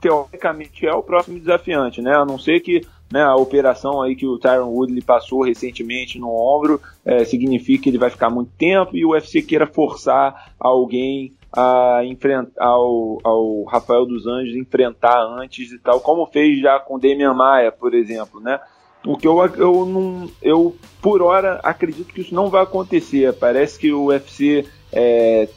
teoricamente 0.01 0.87
é 0.87 0.93
o 0.93 1.03
próximo 1.03 1.39
desafiante, 1.39 2.01
né? 2.01 2.15
A 2.15 2.25
não 2.25 2.39
ser 2.39 2.61
que 2.61 2.87
né, 3.13 3.23
a 3.23 3.37
operação 3.37 4.03
aí 4.03 4.17
que 4.17 4.27
o 4.27 4.39
Tyron 4.39 4.69
Woodley 4.69 5.03
passou 5.03 5.45
recentemente 5.45 6.19
no 6.19 6.29
ombro 6.29 6.81
é, 7.05 7.25
significa 7.25 7.85
que 7.85 7.91
ele 7.91 7.99
vai 7.99 8.11
ficar 8.11 8.31
muito 8.31 8.51
tempo 8.59 8.97
e 8.97 9.05
o 9.05 9.11
UFC 9.11 9.43
queira 9.43 9.67
forçar 9.67 10.55
alguém 10.59 11.33
a 11.57 12.05
enfrentar 12.05 12.63
ao, 12.63 13.19
ao 13.25 13.65
Rafael 13.65 14.05
dos 14.05 14.27
Anjos 14.27 14.55
enfrentar 14.55 15.23
antes 15.23 15.73
e 15.73 15.79
tal, 15.79 16.01
como 16.01 16.27
fez 16.27 16.61
já 16.61 16.79
com 16.79 16.99
Demian 16.99 17.33
Maia, 17.33 17.73
por 17.73 17.95
exemplo, 17.95 18.41
né? 18.41 18.61
O 19.07 19.17
que 19.17 19.27
eu, 19.27 19.39
eu 19.57 19.87
não. 19.87 20.29
Eu, 20.43 20.77
por 21.01 21.23
hora, 21.23 21.61
acredito 21.63 22.13
que 22.13 22.21
isso 22.21 22.35
não 22.35 22.51
vai 22.51 22.63
acontecer. 22.63 23.33
Parece 23.35 23.79
que 23.79 23.93
o 23.93 24.07
UFC 24.07 24.67
é, 24.93 25.49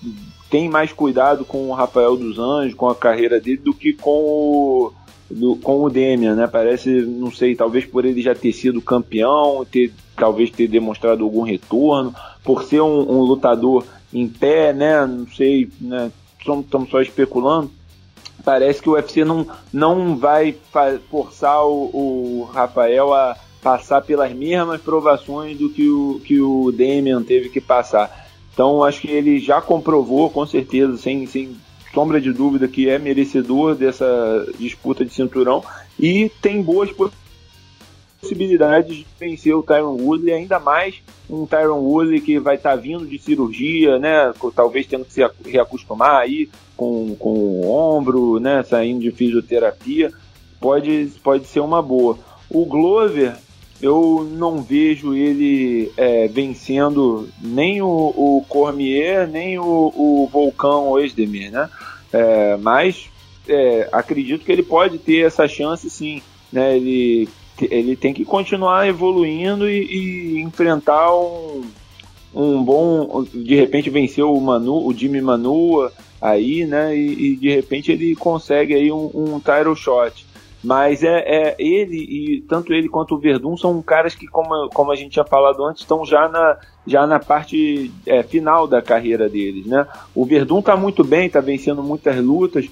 tem 0.50 0.70
mais 0.70 0.94
cuidado 0.94 1.44
com 1.44 1.70
o 1.70 1.74
Rafael 1.74 2.16
dos 2.16 2.38
Anjos, 2.38 2.76
com 2.76 2.88
a 2.88 2.96
carreira 2.96 3.40
dele, 3.40 3.58
do 3.58 3.74
que 3.74 3.92
com 3.92 4.20
o, 4.22 4.94
do, 5.30 5.56
com 5.58 5.84
o 5.84 5.90
Demian, 5.90 6.36
né? 6.36 6.48
Parece, 6.48 6.90
não 6.90 7.32
sei, 7.32 7.56
talvez 7.56 7.86
por 7.86 8.06
ele 8.06 8.22
já 8.22 8.36
ter 8.36 8.54
sido 8.54 8.82
campeão, 8.82 9.66
ter, 9.66 9.92
talvez 10.16 10.52
ter 10.52 10.68
demonstrado 10.68 11.24
algum 11.24 11.42
retorno, 11.42 12.14
por 12.44 12.64
ser 12.64 12.82
um, 12.82 13.00
um 13.12 13.22
lutador 13.22 13.84
em 14.14 14.28
pé, 14.28 14.74
né? 14.74 15.06
Não 15.06 15.28
sei, 15.28 15.70
né? 15.80 16.12
Estamos 16.40 16.90
só 16.90 17.02
especulando. 17.02 17.72
Parece 18.44 18.82
que 18.82 18.90
o 18.90 18.94
UFC 18.94 19.26
não, 19.26 19.46
não 19.72 20.18
vai 20.18 20.56
forçar 21.10 21.66
o, 21.66 21.90
o 21.94 22.50
Rafael 22.52 23.14
a 23.14 23.36
passar 23.62 24.02
pelas 24.02 24.34
mesmas 24.34 24.82
provações 24.82 25.58
do 25.58 25.70
que 25.70 25.90
o, 25.90 26.22
que 26.24 26.40
o 26.40 26.72
Damian 26.72 27.22
teve 27.22 27.50
que 27.50 27.60
passar. 27.60 28.30
Então 28.54 28.84
acho 28.84 29.02
que 29.02 29.12
ele 29.12 29.40
já 29.40 29.62
comprovou, 29.62 30.30
com 30.30 30.46
certeza, 30.46 30.98
sem, 30.98 31.26
sem 31.26 31.56
sombra 31.94 32.22
de 32.22 32.32
dúvida, 32.32 32.68
que 32.68 32.90
é 32.90 32.98
merecedor 32.98 33.76
dessa 33.76 34.06
disputa 34.58 35.04
de 35.04 35.14
cinturão 35.14 35.64
e 36.00 36.32
tem 36.42 36.62
boas 36.62 36.90
possibilidades 36.90 37.29
de 38.22 39.06
vencer 39.20 39.56
o 39.56 39.64
Tyron 39.64 39.96
Woodley, 39.96 40.34
ainda 40.34 40.60
mais 40.60 40.96
um 41.30 41.46
Tyron 41.46 41.80
Woodley 41.80 42.22
que 42.22 42.40
vai 42.40 42.56
estar 42.56 42.72
tá 42.72 42.76
vindo 42.76 43.06
de 43.06 43.18
cirurgia, 43.20 43.98
né? 44.00 44.34
Talvez 44.56 44.88
tendo 44.88 45.06
que 45.06 45.14
se 45.14 45.22
reacostumar 45.46 46.18
aí 46.18 46.50
com, 46.76 47.16
com 47.16 47.30
o 47.30 47.72
ombro, 47.72 48.40
né? 48.40 48.64
Saindo 48.64 49.02
de 49.02 49.12
fisioterapia, 49.12 50.12
pode, 50.60 51.12
pode 51.24 51.46
ser 51.46 51.60
uma 51.60 51.82
boa. 51.82 52.18
O 52.50 52.66
Glover, 52.66 53.36
eu 53.82 54.28
não 54.32 54.62
vejo 54.62 55.14
ele 55.14 55.92
é, 55.96 56.28
vencendo 56.28 57.30
nem 57.42 57.82
o, 57.82 57.88
o 57.88 58.46
Cormier, 58.50 59.28
nem 59.28 59.60
o, 59.60 59.64
o 59.96 60.30
Volcão 60.32 60.90
Oesdemir, 60.90 61.52
né? 61.52 61.70
É, 62.12 62.58
mas 62.58 63.10
é, 63.48 63.88
acredito 63.92 64.44
que 64.44 64.52
ele 64.52 64.64
pode 64.64 64.98
ter 64.98 65.26
essa 65.26 65.48
chance 65.48 65.90
sim. 65.90 66.22
Né? 66.52 66.76
Ele 66.78 67.30
ele 67.70 67.96
tem 67.96 68.14
que 68.14 68.26
continuar 68.26 68.88
evoluindo 68.88 69.70
e, 69.70 70.38
e, 70.38 70.42
enfrentar 70.42 71.14
um, 71.14 71.64
um 72.34 72.64
bom. 72.64 73.24
De 73.34 73.56
repente 73.56 73.90
vencer 73.90 74.24
o 74.24 74.40
Manu, 74.40 74.86
o 74.86 74.94
Jimmy 74.94 75.22
Manua 75.22 75.92
aí, 76.22 76.66
né? 76.66 76.96
E, 76.96 77.34
e 77.34 77.36
de 77.36 77.54
repente 77.54 77.92
ele 77.92 78.16
consegue 78.16 78.74
aí 78.74 78.92
um, 78.92 79.10
um 79.14 79.40
title 79.40 79.76
shot. 79.76 80.30
Mas 80.64 81.04
é, 81.04 81.20
é, 81.20 81.56
ele 81.58 81.98
e 81.98 82.42
tanto 82.42 82.74
ele 82.74 82.90
quanto 82.90 83.16
o 83.16 83.18
Verdun 83.18 83.56
são 83.56 83.82
caras 83.82 84.14
que, 84.14 84.28
como, 84.28 84.70
como 84.70 84.92
a 84.92 84.96
gente 84.96 85.12
tinha 85.12 85.24
falado 85.24 85.64
antes, 85.64 85.84
estão 85.84 86.06
já 86.06 86.28
na, 86.28 86.58
já 86.86 87.08
na 87.08 87.18
parte 87.18 87.90
é, 88.06 88.24
final 88.24 88.68
da 88.68 88.82
carreira 88.82 89.30
deles, 89.30 89.66
né? 89.66 89.88
O 90.14 90.26
Verdun 90.26 90.60
está 90.60 90.76
muito 90.76 91.02
bem, 91.02 91.28
está 91.28 91.40
vencendo 91.40 91.82
muitas 91.82 92.18
lutas, 92.18 92.68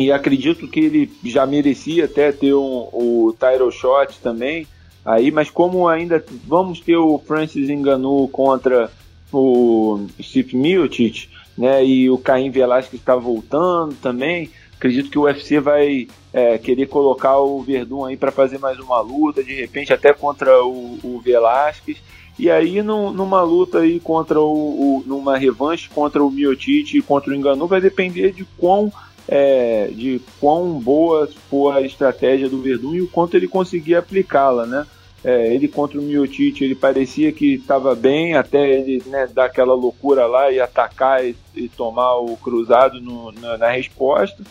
e 0.00 0.10
acredito 0.10 0.66
que 0.66 0.80
ele 0.80 1.12
já 1.24 1.44
merecia 1.46 2.06
até 2.06 2.32
ter 2.32 2.54
um, 2.54 2.88
o 2.92 3.34
title 3.38 3.70
shot 3.70 4.18
também. 4.22 4.66
Aí, 5.04 5.30
mas 5.30 5.50
como 5.50 5.88
ainda 5.88 6.24
vamos 6.46 6.80
ter 6.80 6.96
o 6.96 7.18
Francis 7.18 7.68
Enganu 7.68 8.28
contra 8.28 8.90
o 9.32 10.06
Steve 10.20 10.56
Miocic, 10.56 11.28
né? 11.56 11.84
E 11.84 12.08
o 12.10 12.18
Caim 12.18 12.50
Velasquez 12.50 13.00
está 13.00 13.14
voltando 13.14 13.94
também. 14.00 14.50
Acredito 14.76 15.10
que 15.10 15.18
o 15.18 15.22
UFC 15.22 15.60
vai 15.60 16.08
é, 16.32 16.56
querer 16.56 16.86
colocar 16.86 17.38
o 17.38 17.60
Verdun 17.60 18.06
aí 18.06 18.16
para 18.16 18.32
fazer 18.32 18.58
mais 18.58 18.78
uma 18.78 19.00
luta, 19.00 19.44
de 19.44 19.54
repente 19.54 19.92
até 19.92 20.14
contra 20.14 20.64
o, 20.64 20.98
o 21.02 21.20
Velasquez. 21.22 21.98
E 22.38 22.50
aí, 22.50 22.80
numa 22.82 23.42
luta 23.42 23.80
aí 23.80 24.00
contra 24.00 24.40
o, 24.40 24.46
o, 24.46 25.04
numa 25.06 25.36
revanche 25.36 25.90
contra 25.90 26.24
o 26.24 26.30
Miocic 26.30 26.96
e 26.96 27.02
contra 27.02 27.30
o 27.30 27.34
Enganu, 27.34 27.66
vai 27.66 27.82
depender 27.82 28.32
de 28.32 28.46
quão 28.56 28.90
é, 29.32 29.86
de 29.94 30.20
quão 30.40 30.72
boa 30.80 31.30
foi 31.48 31.72
a 31.72 31.80
estratégia 31.80 32.48
do 32.48 32.60
Verdun 32.60 32.94
e 32.94 33.00
o 33.00 33.06
quanto 33.06 33.36
ele 33.36 33.46
conseguia 33.46 34.00
aplicá-la, 34.00 34.66
né? 34.66 34.84
É, 35.22 35.54
ele 35.54 35.68
contra 35.68 36.00
o 36.00 36.02
Miotite, 36.02 36.64
ele 36.64 36.74
parecia 36.74 37.30
que 37.30 37.54
estava 37.54 37.94
bem, 37.94 38.34
até 38.34 38.68
ele 38.68 39.00
né, 39.06 39.28
dar 39.32 39.44
aquela 39.44 39.74
loucura 39.74 40.26
lá 40.26 40.50
e 40.50 40.58
atacar 40.58 41.24
e, 41.24 41.36
e 41.54 41.68
tomar 41.68 42.16
o 42.16 42.36
cruzado 42.38 43.00
no, 43.00 43.30
na, 43.32 43.56
na, 43.56 43.70
resposta. 43.70 44.42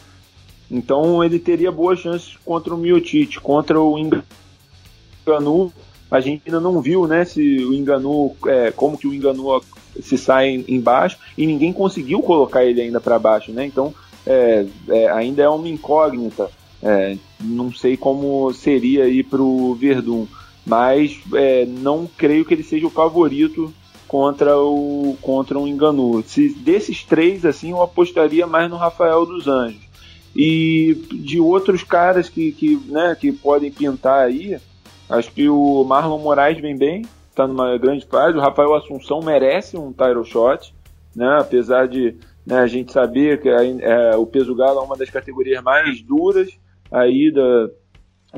Então 0.72 1.24
ele 1.24 1.40
teria 1.40 1.72
boas 1.72 2.00
chances 2.00 2.38
contra 2.46 2.74
o 2.74 2.78
Miotite, 2.78 3.42
contra 3.42 3.82
o 3.82 3.98
Enganu. 3.98 5.74
A 6.10 6.22
gente 6.22 6.44
ainda 6.46 6.60
não 6.60 6.80
viu, 6.82 7.06
né, 7.06 7.26
se 7.26 7.42
o 7.66 7.74
Enganu, 7.74 8.34
é, 8.46 8.72
como 8.72 8.98
que 8.98 9.08
o 9.08 9.14
Enganu 9.14 9.62
se 10.00 10.18
sai 10.18 10.64
embaixo 10.68 11.18
e 11.38 11.46
ninguém 11.46 11.74
conseguiu 11.74 12.22
colocar 12.22 12.64
ele 12.64 12.80
ainda 12.80 13.02
para 13.02 13.20
baixo, 13.20 13.52
né? 13.52 13.66
Então 13.66 13.94
é, 14.26 14.66
é, 14.90 15.10
ainda 15.10 15.44
é 15.44 15.50
uma 15.50 15.68
incógnita. 15.68 16.50
É, 16.82 17.18
não 17.42 17.74
sei 17.74 17.98
como 17.98 18.54
seria 18.54 19.04
aí 19.04 19.22
para 19.24 19.42
o 19.42 19.76
Verdun, 19.76 20.26
mas 20.66 21.20
é, 21.34 21.66
não 21.66 22.10
creio 22.18 22.46
que 22.46 22.54
ele 22.54 22.64
seja 22.64 22.88
o 22.88 22.92
favorito 22.92 23.74
contra 24.08 24.58
o 24.58 25.18
contra 25.22 25.60
o 25.60 25.68
Enganu. 25.68 26.24
Se 26.24 26.50
desses 26.50 27.04
três 27.04 27.46
assim, 27.46 27.72
eu 27.72 27.82
apostaria 27.82 28.48
mais 28.48 28.70
no 28.70 28.78
Rafael 28.78 29.26
dos 29.26 29.48
Anjos. 29.48 29.90
E 30.36 30.96
de 31.12 31.40
outros 31.40 31.84
caras 31.84 32.30
que, 32.30 32.52
que, 32.52 32.76
né, 32.88 33.16
que 33.20 33.32
podem 33.32 33.72
pintar 33.72 34.26
aí, 34.26 34.58
acho 35.10 35.32
que 35.32 35.50
o 35.50 35.84
Marlon 35.84 36.20
Moraes 36.20 36.60
vem 36.60 36.78
bem, 36.78 37.04
está 37.30 37.48
numa 37.48 37.78
grande 37.78 38.06
fase. 38.06 38.38
O 38.38 38.42
Rafael 38.42 38.76
Assunção 38.76 39.22
merece 39.22 39.76
um 39.76 39.92
title 39.92 40.24
shot, 40.24 40.74
né, 41.16 41.38
apesar 41.40 41.88
de 41.88 42.16
né, 42.50 42.60
a 42.62 42.68
gente 42.68 42.92
sabia 42.92 43.38
que 43.38 43.48
é, 43.48 44.16
o 44.18 44.26
peso 44.26 44.56
galo 44.56 44.80
é 44.80 44.84
uma 44.84 44.98
das 44.98 45.10
categorias 45.12 45.62
mais 45.62 46.02
duras 46.02 46.50
aí 46.92 47.32
da, 47.32 47.70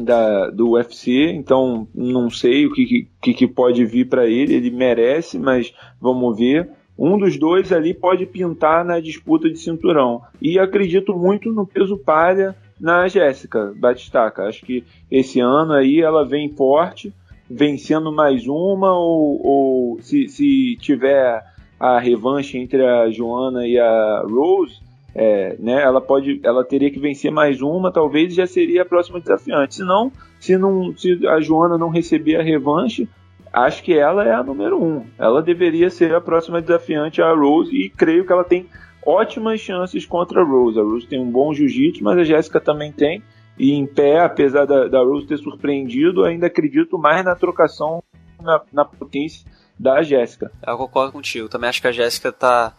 da, 0.02 0.50
do 0.50 0.72
UFC, 0.72 1.32
então 1.32 1.88
não 1.96 2.30
sei 2.30 2.66
o 2.66 2.74
que, 2.74 3.08
que, 3.22 3.34
que 3.34 3.48
pode 3.48 3.86
vir 3.86 4.10
para 4.10 4.28
ele, 4.28 4.54
ele 4.54 4.70
merece, 4.70 5.40
mas 5.40 5.74
vamos 6.00 6.38
ver. 6.38 6.70
Um 7.00 7.18
dos 7.18 7.40
dois 7.40 7.72
ali 7.72 7.94
pode 7.94 8.26
pintar 8.26 8.84
na 8.84 9.00
disputa 9.00 9.50
de 9.50 9.58
cinturão. 9.58 10.22
E 10.42 10.60
acredito 10.60 11.18
muito 11.18 11.50
no 11.52 11.66
peso 11.66 11.98
palha 11.98 12.54
na 12.80 13.08
Jéssica 13.08 13.74
Batistaca. 13.78 14.44
Acho 14.44 14.66
que 14.66 14.84
esse 15.10 15.40
ano 15.40 15.72
aí 15.72 16.02
ela 16.02 16.28
vem 16.28 16.50
forte, 16.50 17.14
vencendo 17.50 18.12
mais 18.12 18.46
uma, 18.46 18.94
ou, 18.94 19.42
ou 19.42 20.02
se, 20.02 20.28
se 20.28 20.76
tiver 20.82 21.42
a 21.82 21.98
revanche 21.98 22.60
entre 22.60 22.86
a 22.86 23.10
Joana 23.10 23.66
e 23.66 23.80
a 23.80 24.24
Rose, 24.30 24.80
é, 25.16 25.56
né, 25.58 25.82
ela 25.82 26.00
pode, 26.00 26.40
ela 26.44 26.64
teria 26.64 26.92
que 26.92 27.00
vencer 27.00 27.32
mais 27.32 27.60
uma, 27.60 27.92
talvez 27.92 28.36
já 28.36 28.46
seria 28.46 28.84
a 28.84 28.86
próxima 28.86 29.20
desafiante. 29.20 29.76
Se 29.76 29.84
não, 29.84 30.12
se 30.40 30.56
não, 30.58 30.96
se 30.96 31.28
a 31.28 31.42
Joana 31.42 31.80
não 31.80 31.90
receber 31.90 32.36
a 32.36 32.44
revanche, 32.44 33.10
acho 33.52 33.82
que 33.82 33.98
ela 33.98 34.24
é 34.24 34.32
a 34.32 34.44
número 34.44 34.80
um. 34.80 35.04
Ela 35.18 35.42
deveria 35.42 35.90
ser 35.90 36.14
a 36.14 36.22
próxima 36.22 36.62
desafiante 36.62 37.20
a 37.20 37.34
Rose 37.34 37.76
e 37.76 37.90
creio 37.90 38.28
que 38.28 38.32
ela 38.32 38.44
tem 38.44 38.68
ótimas 39.04 39.60
chances 39.60 40.06
contra 40.06 40.42
a 40.42 40.46
Rose. 40.46 40.80
A 40.80 40.84
Rose 40.84 41.08
tem 41.08 41.20
um 41.20 41.32
bom 41.32 41.52
jiu-jitsu, 41.52 42.04
mas 42.04 42.20
a 42.20 42.24
Jéssica 42.24 42.62
também 42.62 42.92
tem. 42.92 43.24
E 43.58 43.74
em 43.74 43.88
pé, 43.88 44.20
apesar 44.20 44.66
da, 44.66 44.88
da 44.88 45.00
Rose 45.00 45.26
ter 45.26 45.38
surpreendido, 45.38 46.24
ainda 46.26 46.46
acredito 46.46 47.00
mais 47.00 47.26
na 47.26 47.34
trocação, 47.34 48.04
na, 48.40 48.62
na 48.72 48.86
potência 48.86 49.50
da 49.82 50.04
Jéssica. 50.04 50.52
Eu 50.66 50.78
concordo 50.78 51.12
contigo. 51.12 51.50
Também 51.50 51.70
acho 51.70 51.82
que 51.82 51.88
a 51.88 51.92
Jéssica 51.92 52.32
tá, 52.32 52.72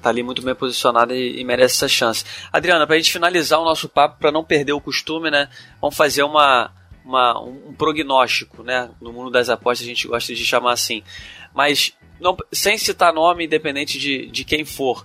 tá 0.00 0.08
ali 0.08 0.22
muito 0.22 0.40
bem 0.40 0.54
posicionada 0.54 1.12
e, 1.12 1.40
e 1.40 1.44
merece 1.44 1.74
essa 1.74 1.88
chance. 1.88 2.24
Adriana, 2.52 2.86
pra 2.86 2.96
gente 2.96 3.12
finalizar 3.12 3.60
o 3.60 3.64
nosso 3.64 3.88
papo, 3.88 4.20
para 4.20 4.30
não 4.30 4.44
perder 4.44 4.72
o 4.72 4.80
costume, 4.80 5.30
né? 5.30 5.48
Vamos 5.80 5.96
fazer 5.96 6.22
uma, 6.22 6.70
uma, 7.04 7.40
um 7.40 7.74
prognóstico, 7.74 8.62
né? 8.62 8.88
No 9.00 9.12
mundo 9.12 9.30
das 9.30 9.50
apostas 9.50 9.84
a 9.84 9.88
gente 9.88 10.06
gosta 10.06 10.32
de 10.32 10.44
chamar 10.44 10.72
assim. 10.72 11.02
Mas 11.52 11.92
não, 12.20 12.36
sem 12.52 12.78
citar 12.78 13.12
nome, 13.12 13.46
independente 13.46 13.98
de, 13.98 14.26
de 14.26 14.44
quem 14.44 14.64
for, 14.64 15.04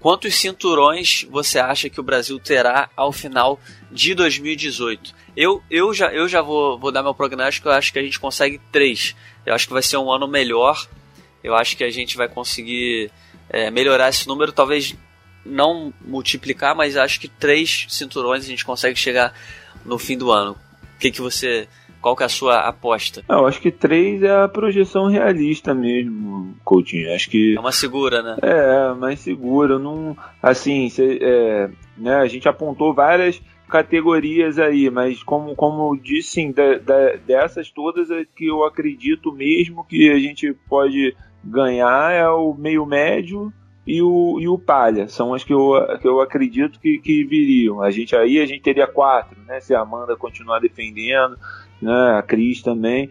quantos 0.00 0.34
cinturões 0.34 1.26
você 1.30 1.58
acha 1.58 1.88
que 1.88 2.00
o 2.00 2.02
Brasil 2.02 2.38
terá 2.40 2.90
ao 2.96 3.12
final 3.12 3.60
de 3.90 4.14
2018? 4.14 5.14
Eu, 5.36 5.62
eu 5.70 5.94
já, 5.94 6.12
eu 6.12 6.26
já 6.26 6.42
vou, 6.42 6.78
vou 6.78 6.90
dar 6.90 7.02
meu 7.02 7.14
prognóstico, 7.14 7.68
eu 7.68 7.72
acho 7.72 7.92
que 7.92 7.98
a 7.98 8.02
gente 8.02 8.18
consegue 8.18 8.60
três. 8.72 9.14
Eu 9.46 9.54
acho 9.54 9.66
que 9.66 9.72
vai 9.72 9.82
ser 9.82 9.98
um 9.98 10.10
ano 10.10 10.26
melhor. 10.26 10.88
Eu 11.44 11.54
acho 11.54 11.76
que 11.76 11.84
a 11.84 11.90
gente 11.90 12.16
vai 12.16 12.28
conseguir 12.28 13.10
é, 13.48 13.70
melhorar 13.70 14.08
esse 14.08 14.26
número, 14.26 14.52
talvez 14.52 14.94
não 15.44 15.92
multiplicar, 16.00 16.74
mas 16.74 16.96
acho 16.96 17.20
que 17.20 17.28
três 17.28 17.86
cinturões 17.88 18.44
a 18.44 18.48
gente 18.48 18.64
consegue 18.64 18.98
chegar 18.98 19.34
no 19.84 19.98
fim 19.98 20.16
do 20.16 20.30
ano. 20.30 20.52
O 20.96 20.98
que, 20.98 21.10
que 21.10 21.20
você 21.20 21.68
Qual 22.00 22.16
que 22.16 22.22
é 22.22 22.26
a 22.26 22.30
sua 22.30 22.60
aposta? 22.60 23.22
Eu 23.28 23.46
acho 23.46 23.60
que 23.60 23.70
três 23.70 24.22
é 24.22 24.30
a 24.30 24.48
projeção 24.48 25.06
realista 25.06 25.74
mesmo, 25.74 26.54
Coutinho. 26.64 27.14
Acho 27.14 27.28
que 27.28 27.54
é 27.56 27.60
uma 27.60 27.72
segura, 27.72 28.22
né? 28.22 28.36
É, 28.42 28.94
mais 28.94 29.20
segura. 29.20 29.78
Não, 29.78 30.16
assim, 30.42 30.88
cê, 30.88 31.18
é, 31.20 31.70
né, 31.96 32.14
a 32.16 32.26
gente 32.26 32.48
apontou 32.48 32.94
várias 32.94 33.40
categorias 33.68 34.58
aí, 34.58 34.90
mas 34.90 35.22
como, 35.22 35.54
como 35.54 35.94
eu 35.94 36.00
disse, 36.02 36.30
sim, 36.30 36.52
da, 36.52 36.78
da, 36.78 37.16
dessas 37.16 37.70
todas 37.70 38.10
é 38.10 38.24
que 38.24 38.46
eu 38.46 38.64
acredito 38.64 39.32
mesmo 39.32 39.84
que 39.84 40.10
a 40.10 40.18
gente 40.18 40.52
pode 40.68 41.14
ganhar 41.42 42.12
é 42.12 42.28
o 42.28 42.52
meio 42.52 42.84
médio 42.84 43.52
e 43.86 44.02
o, 44.02 44.38
e 44.40 44.48
o 44.48 44.58
palha. 44.58 45.08
São 45.08 45.32
as 45.32 45.44
que 45.44 45.52
eu, 45.52 45.72
que 46.00 46.06
eu 46.06 46.20
acredito 46.20 46.78
que, 46.78 46.98
que 46.98 47.24
viriam. 47.24 47.80
A 47.80 47.90
gente 47.90 48.14
aí 48.14 48.40
a 48.40 48.46
gente 48.46 48.62
teria 48.62 48.86
quatro, 48.86 49.40
né? 49.46 49.60
Se 49.60 49.74
a 49.74 49.80
Amanda 49.80 50.16
continuar 50.16 50.60
defendendo, 50.60 51.38
né? 51.80 52.18
A 52.18 52.22
Cris 52.22 52.62
também. 52.62 53.10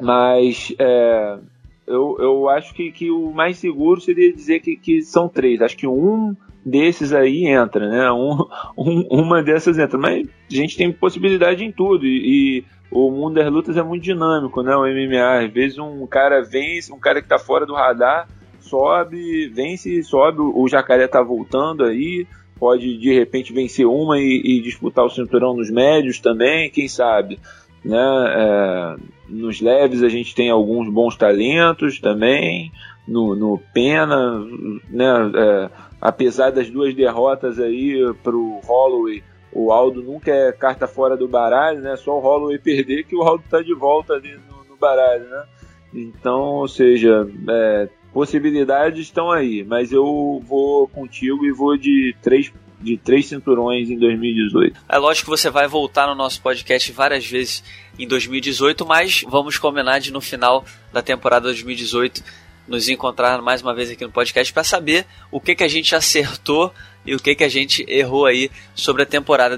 Mas 0.00 0.74
é, 0.78 1.38
eu, 1.86 2.16
eu 2.18 2.48
acho 2.48 2.74
que, 2.74 2.90
que 2.90 3.10
o 3.10 3.32
mais 3.32 3.58
seguro 3.58 4.00
seria 4.00 4.32
dizer 4.32 4.60
que, 4.60 4.76
que 4.76 5.02
são 5.02 5.28
três. 5.28 5.60
Acho 5.60 5.76
que 5.76 5.86
um 5.86 6.34
desses 6.64 7.12
aí 7.12 7.46
entra, 7.46 7.88
né? 7.88 8.10
Um, 8.10 8.46
um, 8.76 9.00
uma 9.10 9.42
dessas 9.42 9.78
entra. 9.78 9.98
Mas 9.98 10.26
a 10.26 10.54
gente 10.54 10.76
tem 10.76 10.92
possibilidade 10.92 11.64
em 11.64 11.72
tudo. 11.72 12.06
E, 12.06 12.58
e, 12.58 12.64
o 12.90 13.10
mundo 13.10 13.34
das 13.34 13.50
lutas 13.50 13.76
é 13.76 13.82
muito 13.82 14.02
dinâmico, 14.02 14.62
né? 14.62 14.76
O 14.76 14.82
MMA. 14.82 15.44
Às 15.46 15.52
vezes 15.52 15.78
um 15.78 16.06
cara 16.06 16.42
vence, 16.42 16.92
um 16.92 16.98
cara 16.98 17.22
que 17.22 17.28
tá 17.28 17.38
fora 17.38 17.64
do 17.64 17.74
radar, 17.74 18.28
sobe, 18.60 19.48
vence, 19.48 20.02
sobe. 20.02 20.40
O 20.40 20.68
jacaré 20.68 21.06
tá 21.08 21.22
voltando 21.22 21.84
aí. 21.84 22.26
Pode 22.58 22.96
de 22.98 23.12
repente 23.12 23.52
vencer 23.52 23.86
uma 23.86 24.20
e, 24.20 24.40
e 24.44 24.60
disputar 24.60 25.04
o 25.04 25.10
cinturão 25.10 25.56
nos 25.56 25.68
médios 25.68 26.20
também, 26.20 26.70
quem 26.70 26.86
sabe? 26.86 27.40
Né? 27.84 27.98
É, 27.98 28.96
nos 29.28 29.60
leves 29.60 30.02
a 30.02 30.08
gente 30.08 30.34
tem 30.34 30.50
alguns 30.50 30.88
bons 30.88 31.16
talentos 31.16 32.00
também. 32.00 32.72
No, 33.06 33.34
no 33.34 33.58
Pena, 33.74 34.46
né? 34.88 35.32
É, 35.34 35.70
apesar 36.00 36.50
das 36.50 36.70
duas 36.70 36.94
derrotas 36.94 37.58
aí 37.58 37.98
pro 38.22 38.60
Holloway, 38.64 39.24
o 39.52 39.72
Aldo 39.72 40.02
nunca 40.02 40.30
é 40.30 40.52
carta 40.52 40.86
fora 40.86 41.16
do 41.16 41.28
baralho, 41.28 41.80
né? 41.80 41.96
Só 41.96 42.16
o 42.16 42.20
Holloway 42.20 42.58
perder 42.58 43.04
que 43.04 43.16
o 43.16 43.22
Aldo 43.22 43.44
tá 43.50 43.60
de 43.60 43.74
volta 43.74 44.14
ali 44.14 44.38
no, 44.48 44.64
no 44.70 44.76
baralho, 44.76 45.28
né? 45.28 45.44
Então, 45.92 46.40
ou 46.40 46.68
seja, 46.68 47.28
é, 47.48 47.88
possibilidades 48.12 49.00
estão 49.00 49.30
aí, 49.30 49.64
mas 49.64 49.92
eu 49.92 50.40
vou 50.46 50.88
contigo 50.88 51.44
e 51.44 51.52
vou 51.52 51.76
de 51.76 52.16
três 52.22 52.52
de 52.82 52.96
três 52.96 53.26
cinturões 53.26 53.88
em 53.88 53.98
2018. 53.98 54.80
É 54.88 54.98
lógico 54.98 55.30
que 55.30 55.38
você 55.38 55.50
vai 55.50 55.68
voltar 55.68 56.06
no 56.06 56.14
nosso 56.14 56.40
podcast 56.42 56.90
várias 56.92 57.26
vezes 57.26 57.62
em 57.98 58.06
2018, 58.06 58.84
mas 58.84 59.24
vamos 59.28 59.58
combinar 59.58 59.98
de 60.00 60.12
no 60.12 60.20
final 60.20 60.64
da 60.92 61.00
temporada 61.00 61.44
2018 61.44 62.22
nos 62.66 62.88
encontrar 62.88 63.40
mais 63.42 63.60
uma 63.60 63.74
vez 63.74 63.90
aqui 63.90 64.04
no 64.04 64.10
podcast 64.10 64.52
para 64.52 64.64
saber 64.64 65.04
o 65.30 65.40
que, 65.40 65.54
que 65.54 65.64
a 65.64 65.68
gente 65.68 65.94
acertou 65.94 66.72
e 67.04 67.14
o 67.14 67.18
que, 67.18 67.34
que 67.34 67.44
a 67.44 67.48
gente 67.48 67.84
errou 67.88 68.26
aí 68.26 68.50
sobre 68.74 69.02
a 69.02 69.06
temporada. 69.06 69.56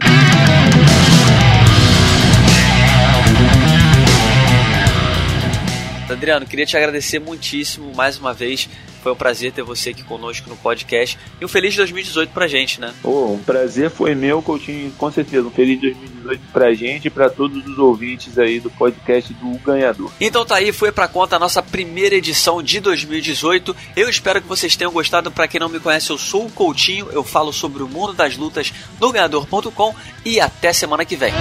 Adriano, 6.09 6.47
queria 6.47 6.65
te 6.65 6.77
agradecer 6.77 7.19
muitíssimo 7.19 7.93
mais 7.95 8.19
uma 8.19 8.33
vez. 8.33 8.69
Foi 9.05 9.13
um 9.13 9.17
prazer 9.17 9.53
ter 9.53 9.63
você 9.63 9.91
aqui 9.91 10.03
conosco 10.03 10.49
no 10.49 10.57
podcast. 10.57 11.19
E 11.39 11.45
um 11.45 11.49
feliz 11.49 11.77
2018 11.77 12.31
pra 12.31 12.49
gente, 12.49 12.81
né? 12.81 12.95
Oh, 13.03 13.35
um 13.35 13.39
prazer 13.39 13.91
foi 13.91 14.15
meu, 14.15 14.41
Coutinho, 14.41 14.91
com 14.93 15.13
certeza. 15.13 15.47
Um 15.47 15.51
feliz 15.51 15.79
2018 15.79 16.41
pra 16.51 16.73
gente 16.73 17.09
e 17.09 17.11
pra 17.11 17.29
todos 17.29 17.67
os 17.67 17.77
ouvintes 17.79 18.39
aí 18.39 18.59
do 18.59 18.71
podcast 18.71 19.35
do 19.35 19.59
Ganhador. 19.59 20.11
Então 20.19 20.43
tá 20.47 20.57
aí, 20.57 20.73
foi 20.73 20.91
pra 20.91 21.07
conta 21.07 21.37
a 21.37 21.39
nossa 21.39 21.63
primeira 21.63 22.15
edição 22.15 22.63
de 22.63 22.81
2018. 22.81 23.77
Eu 23.95 24.09
espero 24.09 24.41
que 24.41 24.49
vocês 24.49 24.75
tenham 24.75 24.91
gostado. 24.91 25.31
Pra 25.31 25.47
quem 25.47 25.61
não 25.61 25.69
me 25.69 25.81
conhece, 25.81 26.09
eu 26.09 26.17
sou 26.17 26.47
o 26.47 26.51
Coutinho. 26.51 27.09
Eu 27.13 27.23
falo 27.23 27.53
sobre 27.53 27.83
o 27.83 27.89
mundo 27.89 28.15
das 28.15 28.39
lutas 28.39 28.73
no 28.99 29.13
ganhador.com. 29.13 29.95
E 30.25 30.41
até 30.41 30.73
semana 30.73 31.05
que 31.05 31.15
vem. 31.15 31.35